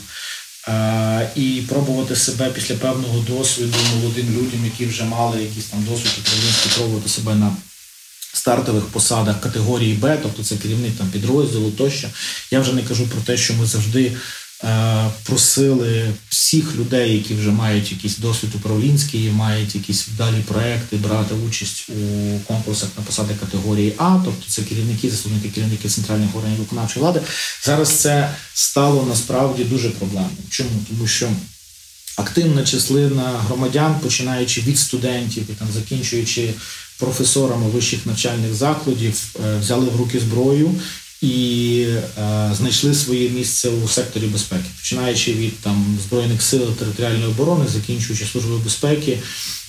І 1.36 1.62
пробувати 1.68 2.16
себе 2.16 2.50
після 2.54 2.74
певного 2.74 3.24
досвіду 3.28 3.76
молодим 3.94 4.26
людям, 4.30 4.64
які 4.64 4.86
вже 4.86 5.04
мали 5.04 5.42
якийсь 5.42 5.66
там 5.66 5.84
досвід 5.84 6.12
управлінський, 6.18 6.72
пробувати 6.76 7.08
себе 7.08 7.34
на 7.34 7.56
стартових 8.32 8.84
посадах 8.84 9.40
категорії 9.40 9.94
Б, 9.94 10.18
тобто 10.22 10.42
це 10.44 10.56
керівник 10.56 10.92
там 10.98 11.08
підрозділу 11.08 11.70
тощо. 11.70 12.08
Я 12.50 12.60
вже 12.60 12.72
не 12.72 12.82
кажу 12.82 13.06
про 13.06 13.20
те, 13.20 13.36
що 13.36 13.54
ми 13.54 13.66
завжди 13.66 14.12
е, 14.64 15.10
просили 15.24 16.14
всіх 16.28 16.76
людей, 16.76 17.16
які 17.16 17.34
вже 17.34 17.50
мають 17.50 17.92
якийсь 17.92 18.18
досвід 18.18 18.50
управлінський, 18.54 19.30
мають 19.30 19.74
якісь 19.74 20.08
вдалі 20.08 20.42
проекти, 20.48 20.96
брати 20.96 21.34
участь 21.34 21.88
у 21.88 22.38
конкурсах 22.38 22.88
на 22.98 23.04
посади 23.04 23.34
категорії 23.40 23.94
А, 23.98 24.20
тобто 24.24 24.44
це 24.48 24.62
керівники, 24.62 25.10
заступники 25.10 25.48
керівники 25.48 25.88
центральних 25.88 26.36
органів 26.36 26.58
виконавчої 26.58 27.02
влади. 27.02 27.20
Зараз 27.62 27.88
це 27.88 28.34
стало 28.54 29.06
насправді 29.08 29.64
дуже 29.64 29.90
проблемним. 29.90 30.44
Чому? 30.50 30.70
Тому 30.88 31.06
що 31.06 31.28
активна 32.16 32.64
числина 32.64 33.32
громадян, 33.46 34.00
починаючи 34.02 34.60
від 34.60 34.78
студентів 34.78 35.44
і 35.50 35.52
там 35.52 35.68
закінчуючи 35.74 36.54
професорами 37.02 37.70
вищих 37.70 38.06
навчальних 38.06 38.54
закладів, 38.54 39.36
е, 39.46 39.58
взяли 39.58 39.86
в 39.86 39.96
руки 39.96 40.20
зброю 40.20 40.74
і 41.22 41.86
е, 42.18 42.50
знайшли 42.56 42.94
своє 42.94 43.28
місце 43.28 43.68
у 43.84 43.88
секторі 43.88 44.26
безпеки, 44.26 44.64
починаючи 44.76 45.32
від 45.32 45.58
там 45.60 45.98
збройних 46.06 46.42
сил 46.42 46.72
територіальної 46.72 47.26
оборони, 47.26 47.64
закінчуючи 47.72 48.24
службою 48.24 48.58
безпеки, 48.58 49.18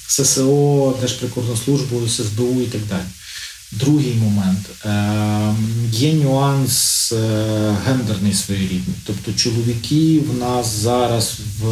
ССО, 0.07 0.93
Держприкордонслужбою, 1.01 2.09
ССБУ 2.09 2.61
і 2.61 2.65
так 2.65 2.81
далі. 2.89 3.05
Другий 3.79 4.13
момент 4.13 4.59
е, 4.85 5.55
є 5.91 6.13
нюанс 6.13 7.13
гендерний 7.85 8.33
своєрідний. 8.33 8.95
Тобто 9.05 9.33
чоловіки 9.33 10.19
в 10.19 10.37
нас 10.37 10.75
зараз 10.75 11.37
в 11.59 11.65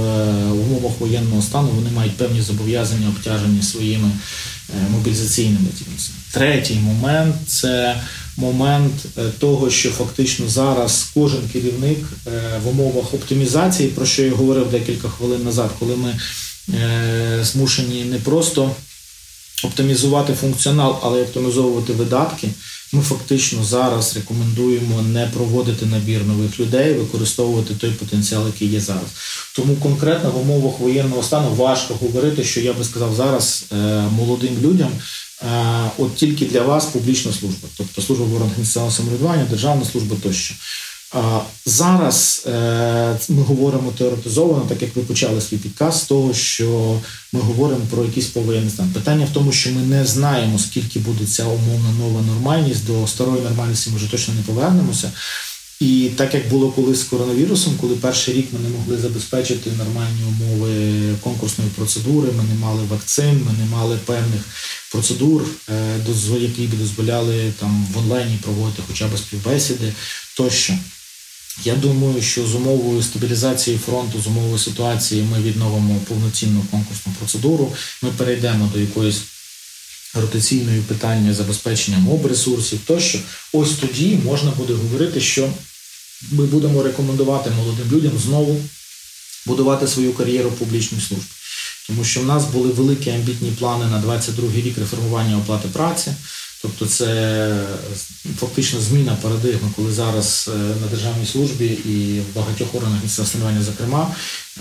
умовах 0.52 0.92
воєнного 1.00 1.42
стану 1.42 1.70
вони 1.76 1.90
мають 1.92 2.18
певні 2.18 2.42
зобов'язання 2.42 3.08
обтяжені 3.08 3.62
своїми 3.62 4.12
Е, 4.80 4.90
мобілізаційними 4.90 5.68
цінностями. 5.78 6.20
Третій 6.32 6.76
момент 6.76 7.36
це 7.48 8.02
момент 8.38 8.94
е, 9.18 9.22
того, 9.40 9.70
що 9.70 9.92
фактично 9.92 10.50
зараз 10.50 11.12
кожен 11.14 11.42
керівник 11.54 11.98
е, 12.28 12.30
в 12.64 12.68
умовах 12.68 13.14
оптимізації, 13.14 13.90
про 13.90 14.06
що 14.06 14.24
я 14.24 14.32
говорив 14.32 14.72
декілька 14.72 15.10
хвилин 15.10 15.44
назад, 15.44 15.70
коли 15.80 15.96
ми 15.96 16.16
змушені 17.44 18.04
не 18.04 18.18
просто 18.18 18.76
оптимізувати 19.64 20.34
функціонал, 20.34 21.00
але 21.02 21.20
й 21.20 21.22
оптимізовувати 21.22 21.94
видатки. 21.94 22.50
Ми 22.94 23.02
фактично 23.02 23.64
зараз 23.64 24.16
рекомендуємо 24.16 25.02
не 25.02 25.28
проводити 25.28 25.86
набір 25.86 26.26
нових 26.26 26.60
людей, 26.60 26.94
використовувати 26.94 27.74
той 27.74 27.92
потенціал, 27.92 28.48
який 28.48 28.68
є 28.68 28.80
зараз. 28.80 29.06
Тому 29.56 29.76
конкретно 29.76 30.32
в 30.32 30.38
умовах 30.38 30.80
воєнного 30.80 31.24
стану 31.24 31.56
важко 31.56 31.94
говорити, 32.02 32.44
що 32.44 32.62
я 32.62 32.74
би 32.74 32.84
сказав 32.84 33.16
зараз 33.16 33.66
е, 33.72 33.76
молодим 34.18 34.58
людям. 34.62 34.92
Е, 35.42 35.92
от 35.98 36.16
тільки 36.16 36.46
для 36.46 36.62
вас 36.62 36.86
публічна 36.86 37.32
служба, 37.34 37.68
тобто 37.78 38.02
служба 38.02 38.26
в 38.26 38.36
органах 38.36 38.92
самоврядування, 38.92 39.46
державна 39.50 39.86
служба 39.86 40.16
тощо. 40.24 40.56
Зараз 41.66 42.44
е, 42.48 43.20
ми 43.30 43.42
говоримо 43.42 43.92
теоретизовано, 43.92 44.66
так 44.70 44.82
як 44.82 44.96
ви 44.96 45.02
почали 45.02 45.42
свій 45.42 45.58
підказ, 45.58 46.02
з 46.02 46.06
того, 46.06 46.34
що 46.34 47.00
ми 47.34 47.40
говоримо 47.40 47.82
про 47.92 48.04
якийсь 48.04 48.28
повоєнний 48.28 48.72
стан. 48.72 48.90
Питання 48.90 49.26
в 49.26 49.34
тому, 49.34 49.52
що 49.52 49.72
ми 49.72 49.82
не 49.82 50.06
знаємо, 50.06 50.60
скільки 50.60 51.00
буде 51.00 51.26
ця 51.26 51.46
умовна 51.46 51.92
нова 52.00 52.22
нормальність. 52.22 52.88
До 52.88 53.08
старої 53.08 53.42
нормальності 53.42 53.90
ми 53.90 53.96
вже 53.96 54.12
точно 54.12 54.34
не 54.34 54.42
повернемося. 54.42 55.12
І 55.80 56.10
так 56.16 56.34
як 56.34 56.50
було 56.50 56.72
колись 56.72 57.00
з 57.00 57.04
коронавірусом, 57.04 57.74
коли 57.82 57.96
перший 57.96 58.34
рік 58.34 58.48
ми 58.54 58.60
не 58.60 58.70
могли 58.70 58.98
забезпечити 58.98 59.70
нормальні 59.78 60.24
умови 60.28 60.74
конкурсної 61.22 61.70
процедури, 61.70 62.30
ми 62.38 62.44
не 62.44 62.56
мали 62.60 62.84
вакцин, 62.90 63.46
ми 63.46 63.52
не 63.60 63.66
мали 63.72 64.00
певних 64.06 64.42
процедур, 64.92 65.44
е, 65.70 65.98
які 66.40 66.62
б 66.62 66.80
дозволяли 66.80 67.54
там 67.60 67.88
в 67.94 67.98
онлайні 67.98 68.40
проводити 68.42 68.84
хоча 68.88 69.08
б 69.08 69.18
співбесіди 69.18 69.94
тощо. 70.38 70.74
Я 71.64 71.76
думаю, 71.76 72.22
що 72.22 72.48
з 72.48 72.56
умовою 72.56 73.04
стабілізації 73.04 73.78
фронту, 73.78 74.22
з 74.22 74.28
умовою 74.28 74.58
ситуації, 74.58 75.24
ми 75.24 75.42
відновимо 75.42 75.96
повноцінну 76.08 76.66
конкурсну 76.72 77.14
процедуру. 77.20 77.74
Ми 78.02 78.10
перейдемо 78.10 78.70
до 78.74 78.80
якоїсь 78.80 79.22
ротаційної 80.14 80.82
питання 80.82 81.34
забезпечення 81.34 81.98
моб 81.98 82.26
ресурсів 82.26 82.80
тощо. 82.86 83.20
Ось 83.54 83.72
тоді 83.72 84.20
можна 84.26 84.52
буде 84.52 84.74
говорити, 84.74 85.22
що 85.22 85.50
ми 86.32 86.46
будемо 86.46 86.84
рекомендувати 86.84 87.50
молодим 87.50 87.92
людям 87.92 88.12
знову 88.18 88.62
будувати 89.46 89.88
свою 89.88 90.14
кар'єру 90.14 90.50
в 90.50 90.54
публічній 90.54 91.02
службі. 91.02 91.26
Тому 91.88 92.04
що 92.04 92.22
в 92.22 92.26
нас 92.26 92.46
були 92.46 92.70
великі 92.70 93.12
амбітні 93.12 93.52
плани 93.52 93.86
на 93.86 94.00
22 94.00 94.52
рік 94.56 94.78
реформування 94.78 95.38
оплати 95.38 95.68
праці. 95.68 96.14
Тобто 96.62 96.86
це 96.86 97.68
фактично 98.40 98.80
зміна 98.80 99.18
парадигми, 99.22 99.70
коли 99.76 99.92
зараз 99.92 100.50
е, 100.54 100.58
на 100.58 100.88
державній 100.88 101.26
службі 101.26 101.66
і 101.66 102.20
в 102.20 102.36
багатьох 102.36 102.76
органах 102.76 103.04
місцевого 103.04 103.32
самоврядування, 103.32 103.66
зокрема, 103.66 104.16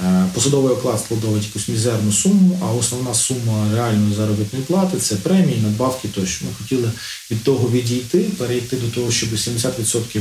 е, 0.04 0.26
посадовий 0.34 0.72
оклад 0.72 1.00
складовує 1.00 1.42
якусь 1.42 1.68
мізерну 1.68 2.12
суму, 2.12 2.58
а 2.62 2.72
основна 2.72 3.14
сума 3.14 3.74
реальної 3.74 4.14
заробітної 4.14 4.64
плати 4.64 4.98
це 4.98 5.16
премії, 5.16 5.60
надбавки 5.62 6.08
тощо. 6.08 6.44
Ми 6.44 6.50
хотіли 6.58 6.90
від 7.30 7.42
того 7.42 7.68
відійти, 7.68 8.18
перейти 8.18 8.76
до 8.76 8.88
того, 8.88 9.10
щоб 9.10 9.28
70% 9.30 10.20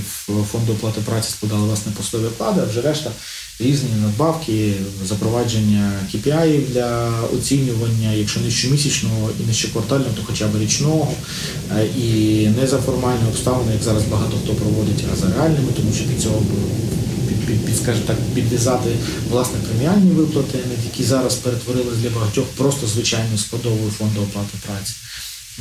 фонду 0.51 0.73
оплати 0.73 1.01
праці 1.01 1.31
складали 1.31 1.61
власне 1.61 1.91
посадові 1.91 2.27
оклади, 2.27 2.61
а 2.61 2.65
вже 2.65 2.81
решта 2.81 3.11
різні 3.59 3.89
надбавки, 4.01 4.73
запровадження 5.07 5.91
KPI 6.13 6.61
для 6.73 7.11
оцінювання, 7.37 8.11
якщо 8.13 8.39
не 8.39 8.51
щомісячного 8.51 9.29
і 9.43 9.47
не 9.47 9.53
щоквартального, 9.53 10.11
то 10.15 10.21
хоча 10.25 10.47
б 10.47 10.61
річного, 10.61 11.13
Е, 11.77 11.85
і 11.85 12.47
не 12.47 12.67
за 12.67 12.77
формальні 12.77 13.27
обставини, 13.27 13.71
як 13.73 13.83
зараз 13.83 14.03
багато 14.03 14.37
хто 14.43 14.53
проводить, 14.53 15.03
а 15.13 15.15
за 15.15 15.35
реальними, 15.35 15.71
тому 15.75 15.93
що 15.93 16.03
під 16.03 16.21
цього 16.21 16.41
під, 17.47 17.77
скажімо 17.77 18.05
так, 18.07 18.17
підв'язати 18.35 18.89
власне 19.31 19.59
преміальні 19.69 20.11
виплати, 20.11 20.57
які 20.85 21.03
зараз 21.03 21.35
перетворились 21.35 21.97
для 21.97 22.09
багатьох 22.09 22.45
просто 22.45 22.87
звичайною 22.87 23.37
складовою 23.37 23.91
фонду 23.91 24.21
оплати 24.21 24.57
праці. 24.67 24.93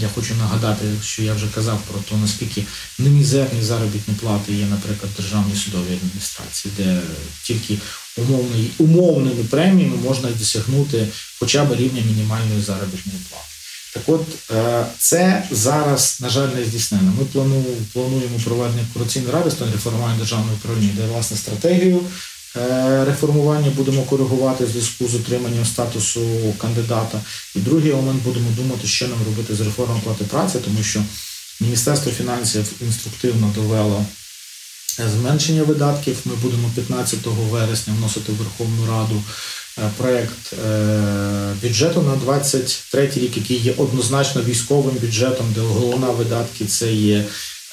Я 0.01 0.09
хочу 0.15 0.35
нагадати, 0.35 0.85
що 1.05 1.23
я 1.23 1.35
вже 1.35 1.47
казав 1.55 1.81
про 1.91 2.01
те, 2.01 2.17
наскільки 2.17 2.65
немізерні 2.99 3.63
заробітні 3.63 4.15
плати 4.15 4.53
є, 4.53 4.67
наприклад, 4.67 5.13
державній 5.17 5.57
судовій 5.57 5.97
адміністрації, 6.03 6.75
де 6.77 7.01
тільки 7.43 7.79
умовної, 8.17 8.71
умовними 8.79 9.45
преміями 9.51 9.97
можна 9.97 10.29
досягнути 10.31 11.09
хоча 11.39 11.65
б 11.65 11.75
рівня 11.75 12.03
мінімальної 12.07 12.63
заробітної 12.63 13.19
плати. 13.31 13.45
Так 13.95 14.03
от 14.07 14.27
е, 14.51 14.87
це 14.99 15.49
зараз, 15.51 16.19
на 16.21 16.29
жаль, 16.29 16.49
не 16.49 16.65
здійснено. 16.65 17.13
Ми 17.19 17.25
плану- 17.25 17.77
плануємо 17.93 18.39
проведення 18.45 18.87
корупційної 18.93 19.33
ради 19.33 19.51
питань 19.51 19.73
реформування 19.73 20.19
державного 20.19 20.55
управління, 20.55 20.93
де 20.97 21.07
власне 21.07 21.37
стратегію 21.37 22.01
реформування 23.07 23.71
будемо 23.71 24.03
коригувати 24.03 24.65
в 24.65 24.69
зв'язку 24.69 25.09
з 25.09 25.15
отриманням 25.15 25.65
статусу 25.65 26.21
кандидата. 26.59 27.21
І 27.57 27.59
другий 27.59 27.93
момент 27.93 28.23
будемо 28.23 28.51
думати, 28.57 28.87
що 28.87 29.09
нам 29.09 29.19
робити 29.27 29.55
з 29.55 29.61
реформою 29.61 30.01
оплати 30.01 30.25
праці, 30.25 30.59
тому 30.65 30.83
що 30.83 31.03
Міністерство 31.61 32.13
фінансів 32.13 32.73
інструктивно 32.81 33.53
довело 33.55 34.07
зменшення 34.99 35.63
видатків. 35.63 36.17
Ми 36.25 36.35
будемо 36.35 36.71
15 36.75 37.19
вересня 37.25 37.95
вносити 37.99 38.33
в 38.33 38.35
Верховну 38.35 38.87
Раду 38.87 39.23
е, 39.79 39.91
проект 39.97 40.53
е, 40.67 41.55
бюджету 41.63 42.03
на 42.03 42.17
23 42.17 43.11
рік, 43.17 43.37
який 43.37 43.57
є 43.57 43.75
однозначно 43.77 44.43
військовим 44.43 44.97
бюджетом, 44.97 45.47
де 45.55 45.61
головна 45.61 46.11
видатки 46.11 46.65
це 46.65 46.93
є. 46.93 47.25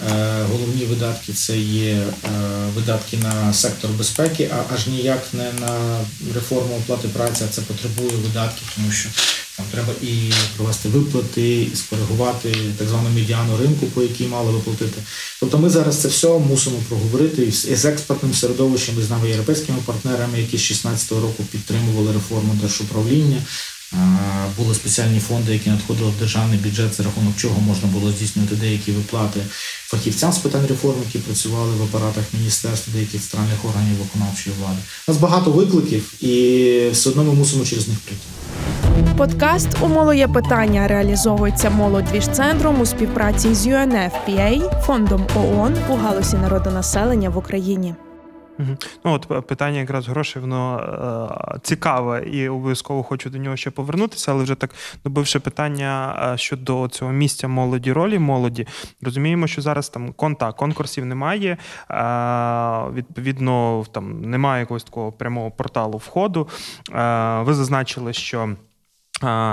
Е, 0.02 0.44
Головні 0.52 0.86
видатки 0.86 1.34
це 1.34 1.58
є 1.58 1.92
е, 1.94 2.08
видатки 2.76 3.18
на 3.18 3.54
сектор 3.54 3.92
безпеки, 3.92 4.52
а 4.54 4.74
аж 4.76 4.88
ніяк 4.88 5.24
не 5.34 5.52
на 5.54 6.00
реформу 6.36 6.76
оплати 6.76 7.08
праці, 7.08 7.44
а 7.50 7.54
це 7.54 7.62
потребує 7.62 8.10
видатків, 8.24 8.72
тому 8.76 8.92
що 8.92 9.10
там 9.58 9.66
треба 9.72 9.94
і 10.02 10.32
провести 10.58 10.90
виплати, 10.90 11.62
і 11.62 11.76
скоригувати 11.76 12.56
так 12.78 12.88
звану 12.88 13.10
медіану 13.10 13.58
ринку, 13.58 13.86
по 13.86 14.02
якій 14.02 14.28
мали 14.28 14.52
виплатити. 14.52 15.02
Тобто 15.40 15.58
ми 15.58 15.70
зараз 15.70 15.98
це 16.02 16.08
все 16.08 16.28
мусимо 16.28 16.78
проговорити 16.90 17.44
і 17.44 17.52
з- 17.52 17.86
експертним 17.86 18.34
середовищем, 18.34 18.96
і 19.00 19.04
з 19.04 19.10
нами 19.10 19.30
європейськими 19.30 19.78
партнерами, 19.86 20.38
які 20.40 20.58
з 20.58 20.62
2016 20.68 21.12
року 21.12 21.44
підтримували 21.52 22.14
реформу 22.14 22.54
держуправління. 22.62 23.42
Були 24.58 24.76
спеціальні 24.76 25.20
фонди, 25.20 25.54
які 25.54 25.70
надходили 25.70 26.10
в 26.10 26.20
державний 26.20 26.58
бюджет, 26.58 26.94
за 26.94 27.04
рахунок 27.04 27.38
чого 27.38 27.62
можна 27.62 27.88
було 27.88 28.12
здійснювати 28.12 28.56
деякі 28.56 28.92
виплати 28.92 29.40
фахівцям 29.86 30.34
з 30.34 30.38
питань 30.38 30.66
реформ, 30.70 30.96
які 31.06 31.18
працювали 31.20 31.76
в 31.76 31.84
апаратах 31.84 32.24
міністерств, 32.34 32.92
деяких 32.92 33.22
центральних 33.22 33.66
органів 33.66 33.98
виконавчої 33.98 34.56
влади. 34.60 34.78
У 35.08 35.12
нас 35.12 35.22
багато 35.22 35.52
викликів, 35.52 36.24
і 36.24 36.90
все 36.92 37.10
одно 37.10 37.24
ми 37.24 37.34
мусимо 37.34 37.66
через 37.66 37.88
них 37.88 37.98
пройти. 38.00 38.26
Подкаст 39.18 39.68
«Умоло 39.82 40.14
є 40.14 40.28
питання 40.28 40.88
реалізовується 40.88 41.70
молодвіж-центром 41.70 42.82
у 42.82 42.86
співпраці 42.86 43.54
з 43.54 43.68
UNFPA, 43.68 44.82
фондом 44.82 45.28
ООН 45.36 45.76
у 45.90 45.96
галузі 45.96 46.38
народонаселення 46.38 47.30
в 47.30 47.38
Україні. 47.38 47.96
Мгм. 48.58 48.78
Ну 49.06 49.14
от 49.14 49.48
питання 49.48 49.80
якраз 49.80 50.08
грошей, 50.08 50.42
воно 50.42 50.80
е, 51.56 51.60
цікаве 51.64 52.24
і 52.24 52.50
обов'язково 52.50 53.04
хочу 53.04 53.30
до 53.30 53.38
нього 53.38 53.56
ще 53.56 53.72
повернутися, 53.72 54.32
але 54.32 54.44
вже 54.44 54.56
так 54.56 54.70
добивши 55.04 55.40
питання 55.40 56.20
е, 56.34 56.38
щодо 56.38 56.88
цього 56.88 57.12
місця 57.12 57.48
молоді, 57.48 57.92
ролі 57.92 58.20
молоді. 58.20 58.68
Розуміємо, 59.02 59.48
що 59.48 59.62
зараз 59.62 59.90
там 59.90 60.14
конта 60.14 60.52
конкурсів 60.52 61.06
немає. 61.06 61.58
Е, 61.92 61.98
відповідно, 62.94 63.86
там 63.92 64.22
немає 64.22 64.60
якогось 64.60 64.84
такого 64.84 65.12
прямого 65.12 65.52
порталу 65.52 65.98
входу. 65.98 66.48
Е, 66.94 67.42
ви 67.42 67.54
зазначили, 67.54 68.14
що. 68.14 68.56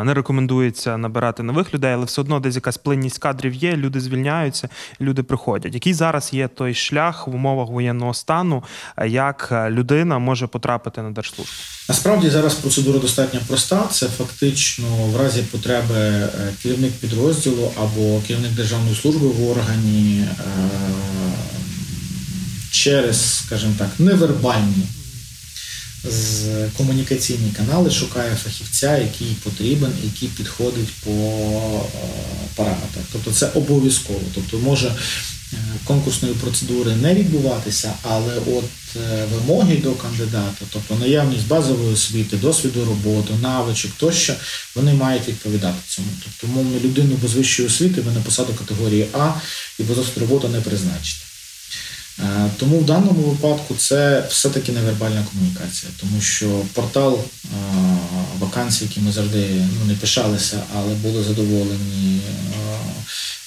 Не 0.05 0.15
рекомендується 0.15 0.97
набирати 0.97 1.43
нових 1.43 1.75
людей, 1.75 1.93
але 1.93 2.05
все 2.05 2.21
одно 2.21 2.41
десь 2.41 2.55
якась 2.55 2.77
плинність 2.77 3.19
кадрів 3.19 3.55
є, 3.55 3.77
люди 3.77 4.01
звільняються, 4.01 4.69
люди 5.01 5.23
приходять. 5.23 5.75
Який 5.75 5.95
зараз 5.95 6.31
є 6.33 6.49
той 6.49 6.75
шлях 6.75 7.29
в 7.29 7.35
умовах 7.35 7.69
воєнного 7.69 8.15
стану, 8.15 8.63
як 9.07 9.49
людина 9.71 10.19
може 10.19 10.47
потрапити 10.47 11.03
на 11.03 11.11
держслужбу? 11.11 11.53
Насправді 11.89 12.31
зараз 12.31 12.55
процедура 12.55 12.99
достатньо 12.99 13.41
проста. 13.49 13.87
Це 13.91 14.07
фактично 14.07 14.87
в 14.87 15.17
разі 15.17 15.43
потреби 15.43 15.95
е, 15.95 16.29
керівник 16.63 16.93
підрозділу 16.93 17.71
або 17.77 18.21
керівник 18.27 18.53
державної 18.53 18.97
служби 18.97 19.27
в 19.27 19.51
органі 19.51 20.21
е, 20.21 20.45
через, 22.71 23.45
скажімо 23.45 23.73
так, 23.79 23.89
невербальні 23.99 24.87
з 26.05 26.45
комунікаційні 26.77 27.53
канали 27.57 27.91
шукає 27.91 28.37
фахівця, 28.45 28.99
який 28.99 29.37
потрібен, 29.43 29.93
який 30.05 30.29
підходить 30.29 30.89
по 31.05 31.11
е, 31.11 31.89
параметрах. 32.55 33.05
Тобто 33.13 33.33
це 33.33 33.49
обов'язково. 33.55 34.21
Тобто 34.35 34.59
може 34.59 34.87
е, 34.89 35.57
конкурсної 35.85 36.35
процедури 36.35 36.97
не 36.97 37.15
відбуватися, 37.15 37.93
але 38.03 38.37
от 38.37 38.65
е, 38.97 39.25
вимоги 39.35 39.77
до 39.77 39.93
кандидата, 39.93 40.65
тобто 40.73 40.95
наявність 40.95 41.47
базової 41.47 41.93
освіти, 41.93 42.37
досвіду 42.37 42.85
роботи, 42.85 43.35
навичок 43.43 43.93
тощо, 43.97 44.35
вони 44.75 44.95
мають 44.95 45.29
відповідати 45.29 45.79
цьому. 45.89 46.09
Тобто, 46.25 46.57
мовно 46.57 46.81
людину 46.81 47.17
без 47.23 47.35
вищої 47.35 47.69
освіти 47.69 48.01
ви 48.01 48.13
на 48.13 48.21
посаду 48.21 48.55
категорії 48.55 49.07
А 49.13 49.33
і 49.79 49.83
без 49.83 49.99
роботи 50.17 50.49
не 50.49 50.61
призначите. 50.61 51.25
Тому 52.57 52.79
в 52.79 52.85
даному 52.85 53.23
випадку 53.23 53.75
це 53.75 54.27
все-таки 54.31 54.73
невербальна 54.73 55.27
комунікація, 55.33 55.93
тому 56.01 56.21
що 56.21 56.47
портал 56.73 57.25
вакансій, 58.39 58.85
які 58.85 59.01
ми 59.01 59.13
завжди 59.13 59.47
ну, 59.81 59.85
не 59.87 59.95
пишалися, 59.95 60.63
але 60.75 60.95
були 60.95 61.25
задоволені, 61.25 62.21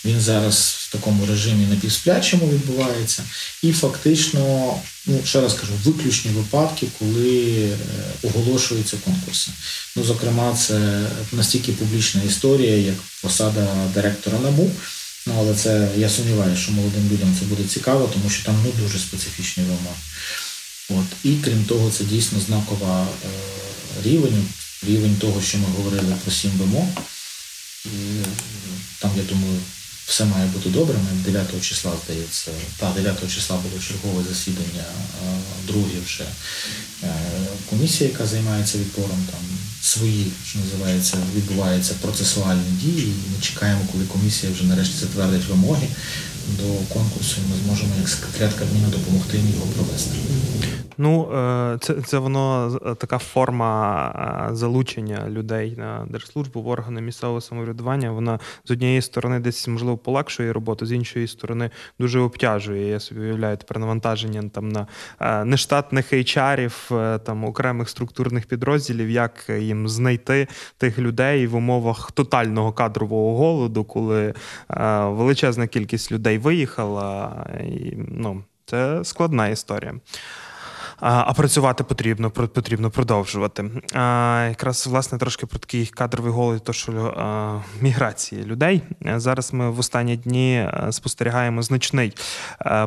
він 0.06 0.22
зараз 0.22 0.76
в 0.80 0.92
такому 0.92 1.26
режимі 1.26 1.66
напівсплячому 1.66 2.48
відбувається. 2.48 3.24
І 3.62 3.72
фактично, 3.72 4.74
ну 5.06 5.20
ще 5.26 5.42
раз 5.42 5.54
кажу, 5.54 5.74
виключні 5.84 6.32
випадки, 6.32 6.88
коли 7.00 7.64
е, 7.64 7.78
оголошуються 8.24 8.98
конкурси. 9.06 9.52
Ну, 9.96 10.04
зокрема, 10.04 10.54
це 10.54 11.02
настільки 11.32 11.72
публічна 11.72 12.22
історія, 12.24 12.78
як 12.78 12.96
посада 13.22 13.68
директора 13.94 14.40
НАБУ. 14.40 14.72
Ну, 15.28 15.34
але 15.38 15.56
це 15.56 15.90
я 15.98 16.10
сумніваюся, 16.10 16.62
що 16.62 16.72
молодим 16.72 17.10
людям 17.12 17.36
це 17.40 17.46
буде 17.46 17.64
цікаво, 17.64 18.10
тому 18.14 18.30
що 18.30 18.46
там 18.46 18.56
ну 18.66 18.72
дуже 18.84 19.00
специфічні 19.00 19.64
вимоги. 19.64 19.96
От 20.90 21.06
і 21.24 21.36
крім 21.36 21.66
того, 21.66 21.92
це 21.92 22.04
дійсно 22.04 22.40
знакова 22.40 23.08
е, 23.26 23.28
рівень, 24.04 24.48
рівень 24.88 25.16
того, 25.16 25.42
що 25.42 25.58
ми 25.58 25.66
говорили 25.78 26.16
про 26.24 26.32
сім 26.34 26.52
вимог. 26.52 26.88
І 27.86 28.20
е, 28.22 28.26
там, 29.00 29.12
я 29.18 29.24
думаю, 29.24 29.60
все 30.06 30.26
має 30.26 30.46
бути 30.48 30.70
добре. 30.70 30.98
Ми 30.98 31.32
9 31.32 31.62
числа, 31.62 31.92
здається, 32.06 32.52
та 32.78 32.92
9 32.92 33.34
числа 33.36 33.58
було 33.58 33.84
чергове 33.88 34.24
засідання, 34.30 34.84
друге 35.68 36.00
вже 36.06 36.26
е, 37.04 37.16
комісія, 37.70 38.10
яка 38.10 38.26
займається 38.26 38.78
відбором 38.78 39.28
там 39.32 39.42
свої, 39.86 40.26
що 40.48 40.60
називається, 40.60 41.18
відбуваються 41.36 41.94
процесуальні 42.02 42.72
дії. 42.82 43.04
І 43.04 43.36
Ми 43.36 43.42
чекаємо, 43.42 43.82
коли 43.92 44.06
комісія 44.06 44.52
вже 44.54 44.64
нарешті 44.64 44.96
затвердить 45.00 45.48
вимоги 45.50 45.88
до 46.48 46.94
конкурсу, 46.94 47.42
і 47.42 47.52
ми 47.52 47.58
зможемо 47.66 47.92
як 48.00 48.10
секретаріат 48.10 48.54
Кабміну 48.54 48.88
допомогти 48.88 49.38
їм 49.38 49.48
його 49.54 49.66
провести. 49.66 50.18
Ну, 50.98 51.32
е, 51.34 51.78
це 51.82 51.94
це 51.94 52.18
воно 52.18 52.78
е, 52.86 52.96
така 52.96 53.18
форма 53.18 54.48
е, 54.52 54.56
залучення 54.56 55.30
людей 55.30 55.76
на 55.78 56.06
держслужбу 56.10 56.62
в 56.62 56.68
органи 56.68 57.02
місцевого 57.02 57.42
самоврядування. 57.42 58.12
Вона 58.12 58.40
з 58.66 58.72
однієї 58.72 59.02
сторони 59.02 59.40
десь 59.40 59.68
можливо 59.68 59.98
полегшує 59.98 60.54
роботу, 60.54 60.86
з 60.86 60.92
іншої 60.92 61.28
сторони 61.28 61.70
дуже 62.00 62.20
обтяжує. 62.20 62.88
Я 62.88 63.00
собі 63.00 63.22
уявляю 63.22 63.58
тепер 63.58 63.80
навантаження 63.80 64.50
там 64.54 64.70
на 64.70 64.88
нештатних 65.46 66.14
HR-ів, 66.14 66.92
там 67.24 67.46
окремих 67.46 67.90
структурних 67.90 68.46
підрозділів, 68.46 69.10
як 69.10 69.50
їм 69.60 69.90
знайти 69.90 70.48
тих 70.78 71.00
людей 71.00 71.48
в 71.48 71.56
умовах 71.56 72.12
тотального 72.12 72.72
кадрового 72.72 73.38
голоду, 73.38 73.84
коли 73.84 74.34
величезна 75.06 75.68
кількість 75.68 76.12
людей 76.12 76.35
виїхала, 76.38 77.46
і 77.64 77.94
ну 77.98 78.44
це 78.66 79.04
складна 79.04 79.48
історія. 79.48 79.94
А 81.08 81.34
працювати 81.34 81.84
потрібно, 81.84 82.32
потрібно 82.32 82.90
продовжувати. 82.90 83.72
А, 83.94 84.46
Якраз 84.50 84.88
власне 84.88 85.18
трошки 85.18 85.46
про 85.46 85.60
такий 85.60 85.86
кадровий 85.86 86.32
голод, 86.32 86.64
то 86.64 86.74
що 86.74 86.92
а, 86.92 87.58
міграції 87.82 88.44
людей. 88.44 88.82
Зараз 89.16 89.54
ми 89.54 89.72
в 89.72 89.80
останні 89.80 90.18
дні 90.18 90.70
спостерігаємо 90.92 91.62
значний 91.62 92.14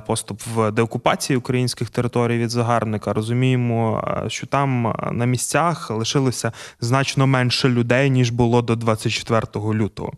поступ 0.07 0.41
в 0.55 0.71
деокупації 0.71 1.37
українських 1.37 1.91
територій 1.91 2.39
від 2.39 2.51
загарбника. 2.51 3.13
Розуміємо, 3.13 4.05
що 4.29 4.47
там 4.47 4.95
на 5.13 5.25
місцях 5.25 5.91
лишилося 5.91 6.53
значно 6.81 7.27
менше 7.27 7.69
людей 7.69 8.11
ніж 8.11 8.31
було 8.31 8.63
до 8.63 8.77
24 8.77 9.43
лютого 9.55 10.13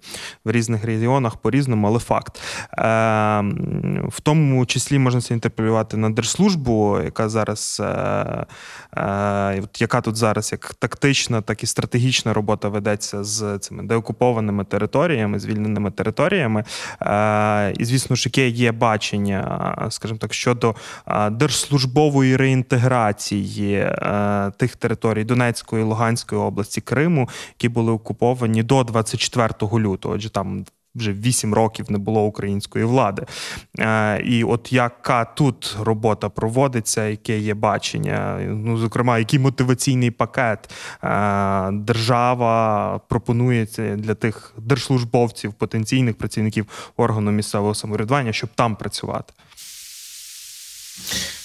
в 0.44 0.50
різних 0.50 0.84
регіонах 0.84 1.36
по 1.36 1.50
різному, 1.50 1.86
але 1.86 1.98
факт 1.98 2.40
в 4.08 4.20
тому 4.22 4.66
числі 4.66 4.98
можна 4.98 5.20
це 5.20 5.34
інтерпелювати 5.34 5.96
на 5.96 6.10
держслужбу, 6.10 7.00
яка 7.04 7.28
зараз. 7.28 7.82
Е, 7.90 8.46
е, 9.00 9.62
яка 9.78 10.00
тут 10.00 10.16
зараз 10.16 10.52
як 10.52 10.74
тактична, 10.74 11.40
так 11.40 11.62
і 11.62 11.66
стратегічна 11.66 12.32
робота 12.32 12.68
ведеться 12.68 13.24
з 13.24 13.58
цими 13.58 13.82
деокупованими 13.82 14.64
територіями, 14.64 15.38
звільненими 15.38 15.90
територіями. 15.90 16.64
Е, 17.02 17.72
і, 17.78 17.84
звісно 17.84 18.16
ж, 18.16 18.28
яке 18.28 18.48
є 18.48 18.72
бачення, 18.72 19.76
скажімо 19.90 20.18
так, 20.18 20.34
щодо 20.34 20.74
держслужбової 21.30 22.36
реінтеграції 22.36 23.88
тих 24.56 24.76
територій 24.76 25.24
Донецької, 25.24 25.84
Луганської 25.84 26.40
області, 26.40 26.80
Криму, 26.80 27.28
які 27.54 27.68
були 27.68 27.92
окуповані 27.92 28.62
до 28.62 28.84
24 28.84 29.48
лютого. 29.72 30.14
Отже, 30.14 30.30
там 30.30 30.64
вже 30.94 31.12
вісім 31.12 31.54
років 31.54 31.92
не 31.92 31.98
було 31.98 32.22
української 32.22 32.84
влади. 32.84 33.26
Е, 33.78 34.20
і 34.20 34.44
от 34.44 34.72
яка 34.72 35.24
тут 35.24 35.76
робота 35.80 36.28
проводиться, 36.28 37.06
яке 37.06 37.38
є 37.38 37.54
бачення? 37.54 38.38
Ну, 38.40 38.76
зокрема, 38.76 39.18
який 39.18 39.38
мотиваційний 39.38 40.10
пакет 40.10 40.70
е, 41.04 41.70
держава 41.72 42.98
пропонує 43.08 43.66
для 43.96 44.14
тих 44.14 44.54
держслужбовців, 44.58 45.52
потенційних 45.52 46.18
працівників 46.18 46.66
органу 46.96 47.30
місцевого 47.30 47.74
самоврядування, 47.74 48.32
щоб 48.32 48.50
там 48.54 48.76
працювати? 48.76 49.32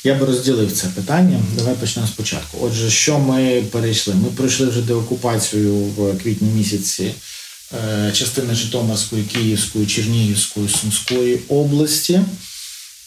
Я 0.03 0.15
би 0.15 0.25
розділив 0.25 0.71
це 0.71 0.87
питання. 0.87 1.39
Давай 1.57 1.75
почнемо 1.75 2.07
спочатку. 2.07 2.57
Отже, 2.61 2.89
що 2.89 3.19
ми 3.19 3.63
перейшли? 3.71 4.13
Ми 4.15 4.29
пройшли 4.29 4.67
вже 4.67 4.81
деокупацію 4.81 5.73
в 5.75 6.17
квітні 6.23 6.49
місяці. 6.49 7.13
Е, 7.73 8.11
частини 8.11 8.55
Житомирської, 8.55 9.23
Київської, 9.23 9.85
Чернігівської, 9.85 10.69
Сумської 10.69 11.39
області. 11.49 12.21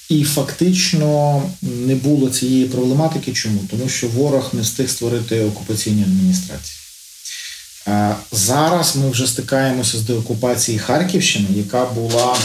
І 0.08 0.24
фактично 0.24 1.42
не 1.62 1.94
було 1.94 2.30
цієї 2.30 2.64
проблематики. 2.64 3.32
Чому? 3.32 3.60
Тому 3.70 3.88
що 3.88 4.08
ворог 4.08 4.50
не 4.52 4.62
встиг 4.62 4.90
створити 4.90 5.44
окупаційні 5.44 6.02
адміністрації. 6.02 6.76
Е, 7.88 8.16
зараз 8.32 8.96
ми 8.96 9.10
вже 9.10 9.26
стикаємося 9.26 9.98
з 9.98 10.02
деокупацією 10.02 10.84
Харківщини, 10.84 11.48
яка 11.54 11.84
була 11.84 12.36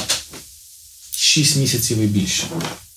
6 1.12 1.56
місяців 1.56 1.98
і 1.98 2.08
більше 2.08 2.44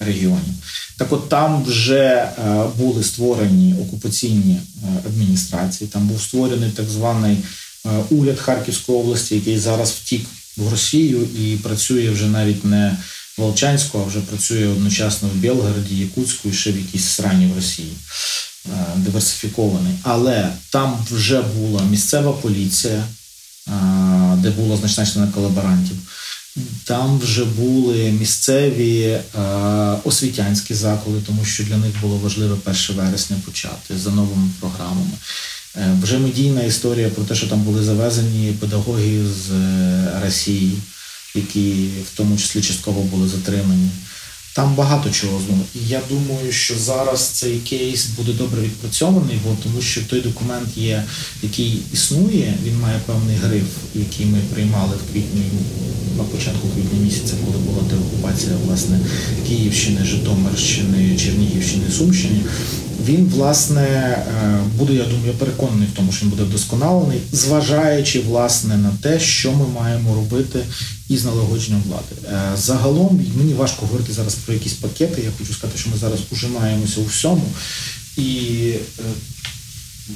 регіонів. 0.00 0.54
Так 0.98 1.12
от 1.12 1.28
там 1.28 1.64
вже 1.64 2.04
е, 2.04 2.64
були 2.78 3.04
створені 3.04 3.74
окупаційні 3.82 4.60
адміністрації, 5.06 5.90
там 5.90 6.08
був 6.08 6.22
створений 6.22 6.70
так 6.70 6.88
званий 6.88 7.38
уряд 8.10 8.38
Харківської 8.38 8.98
області, 8.98 9.34
який 9.34 9.58
зараз 9.58 9.90
втік 9.90 10.26
в 10.56 10.70
Росію 10.70 11.28
і 11.38 11.56
працює 11.56 12.10
вже 12.10 12.26
навіть 12.26 12.64
не 12.64 12.96
в 13.38 13.40
Волчанську, 13.40 13.98
а 13.98 14.08
вже 14.08 14.20
працює 14.20 14.66
одночасно 14.66 15.28
в 15.28 15.32
Білгороді, 15.32 15.98
Якутську 15.98 16.48
і 16.48 16.52
ще 16.52 16.72
в 16.72 16.76
якійсь 16.76 17.04
срані 17.04 17.46
в 17.46 17.56
Росії. 17.56 17.92
Е, 18.72 18.86
диверсифікований. 18.96 19.94
Але 20.02 20.52
там 20.70 21.06
вже 21.10 21.42
була 21.42 21.82
місцева 21.82 22.32
поліція, 22.32 23.04
е, 23.68 23.72
де 24.36 24.50
було 24.50 24.76
значна 24.76 25.04
частина 25.04 25.28
колаборантів. 25.34 25.96
Там 26.84 27.18
вже 27.18 27.44
були 27.44 28.12
місцеві 28.12 29.02
е, 29.02 29.22
освітянські 30.04 30.74
заклади, 30.74 31.20
тому 31.26 31.44
що 31.44 31.64
для 31.64 31.76
них 31.76 32.00
було 32.00 32.18
важливо 32.18 32.58
1 32.64 32.76
вересня 32.96 33.36
почати 33.44 33.98
за 33.98 34.10
новими 34.10 34.50
програмами. 34.60 35.10
Е, 35.78 35.98
вже 36.02 36.18
медійна 36.18 36.62
історія 36.62 37.08
про 37.08 37.24
те, 37.24 37.34
що 37.34 37.46
там 37.46 37.62
були 37.62 37.82
завезені 37.82 38.52
педагоги 38.60 39.24
з 39.26 39.50
е, 39.50 40.20
Росії, 40.24 40.78
які 41.34 41.88
в 42.12 42.16
тому 42.16 42.36
числі 42.36 42.62
частково 42.62 43.02
були 43.02 43.28
затримані. 43.28 43.88
Там 44.56 44.74
багато 44.74 45.10
чого 45.10 45.40
знову. 45.46 45.62
І 45.74 45.88
я 45.88 46.00
думаю, 46.10 46.52
що 46.52 46.74
зараз 46.78 47.28
цей 47.28 47.58
кейс 47.58 48.06
буде 48.06 48.32
добре 48.32 48.62
відпрацьований, 48.62 49.38
бо 49.44 49.56
тому 49.62 49.82
що 49.82 50.00
той 50.00 50.20
документ 50.20 50.68
є, 50.76 51.04
який 51.42 51.82
існує, 51.92 52.54
він 52.64 52.80
має 52.80 53.00
певний 53.06 53.36
гриф, 53.36 53.68
який 53.94 54.26
ми 54.26 54.38
приймали 54.54 54.96
в 54.96 55.12
квітні, 55.12 55.42
на 56.18 56.24
початку 56.24 56.68
квітня 56.68 56.98
місяця, 57.04 57.34
коли 57.44 57.58
була 57.58 57.82
деокупація 57.90 58.52
власне 58.66 59.00
Київщини, 59.48 60.04
Житомирщини, 60.04 61.18
Чернігівщини, 61.18 61.90
Сумщини 61.98 62.40
він 63.08 63.26
власне 63.26 63.82
е, 63.82 64.24
буде, 64.78 64.94
я 64.94 65.04
думаю, 65.04 65.32
переконаний 65.38 65.88
в 65.92 65.96
тому, 65.96 66.12
що 66.12 66.24
він 66.24 66.30
буде 66.30 66.42
вдосконалений, 66.42 67.20
зважаючи 67.32 68.20
власне 68.20 68.76
на 68.76 68.90
те, 69.02 69.20
що 69.20 69.52
ми 69.52 69.66
маємо 69.80 70.14
робити 70.14 70.58
із 71.08 71.24
налагодженням 71.24 71.82
влади. 71.86 72.14
Е, 72.24 72.56
загалом 72.56 73.26
мені 73.36 73.54
важко 73.54 73.86
говорити 73.86 74.12
зараз 74.12 74.34
про 74.34 74.54
якісь 74.54 74.72
пакети. 74.72 75.22
Я 75.22 75.30
хочу 75.38 75.52
сказати, 75.54 75.78
що 75.78 75.90
ми 75.90 75.96
зараз 75.96 76.20
ужимаємося 76.32 77.00
у 77.00 77.04
всьому. 77.04 77.44
І 78.16 78.72
е, 78.98 79.02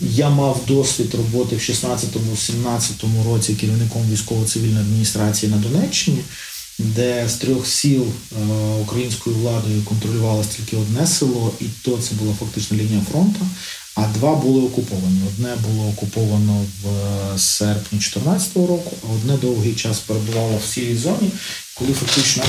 я 0.02 0.30
мав 0.30 0.60
досвід 0.68 1.14
роботи 1.14 1.56
в 1.56 1.58
16-17 1.58 3.24
році 3.24 3.54
керівником 3.54 4.02
військово-цивільної 4.10 4.80
адміністрації 4.80 5.52
на 5.52 5.58
Донеччині 5.58 6.20
де 6.84 7.28
з 7.28 7.34
трьох 7.34 7.66
сіл 7.66 8.02
е, 8.02 8.44
українською 8.82 9.36
владою 9.36 9.82
контролювалося 9.82 10.48
тільки 10.56 10.76
одне 10.76 11.06
село, 11.06 11.52
і 11.60 11.64
то 11.84 11.98
це 11.98 12.14
була 12.14 12.34
фактично 12.40 12.76
лінія 12.76 13.02
фронту. 13.10 13.40
А 13.94 14.06
два 14.06 14.34
були 14.34 14.62
окуповані. 14.62 15.20
Одне 15.28 15.56
було 15.68 15.88
окуповано 15.88 16.66
в 16.82 16.88
е, 16.88 17.38
серпні 17.38 17.98
2014 17.98 18.56
року, 18.56 18.96
а 19.08 19.12
одне 19.12 19.36
довгий 19.36 19.74
час 19.74 19.98
перебувало 19.98 20.60
в 20.64 20.72
сірій 20.74 20.96
зоні, 20.96 21.30
коли 21.74 21.92
фактично 21.92 22.42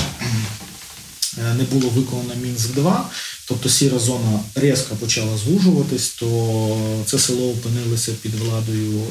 е, 1.38 1.54
не 1.54 1.64
було 1.64 1.90
виконано 1.90 2.34
мінськ 2.42 2.74
2 2.74 3.10
тобто 3.48 3.68
сіра 3.68 3.98
зона 3.98 4.40
різко 4.54 4.96
почала 4.96 5.38
звужуватись, 5.38 6.08
то 6.08 7.02
це 7.06 7.18
село 7.18 7.50
опинилося 7.50 8.12
під 8.22 8.34
владою 8.34 9.02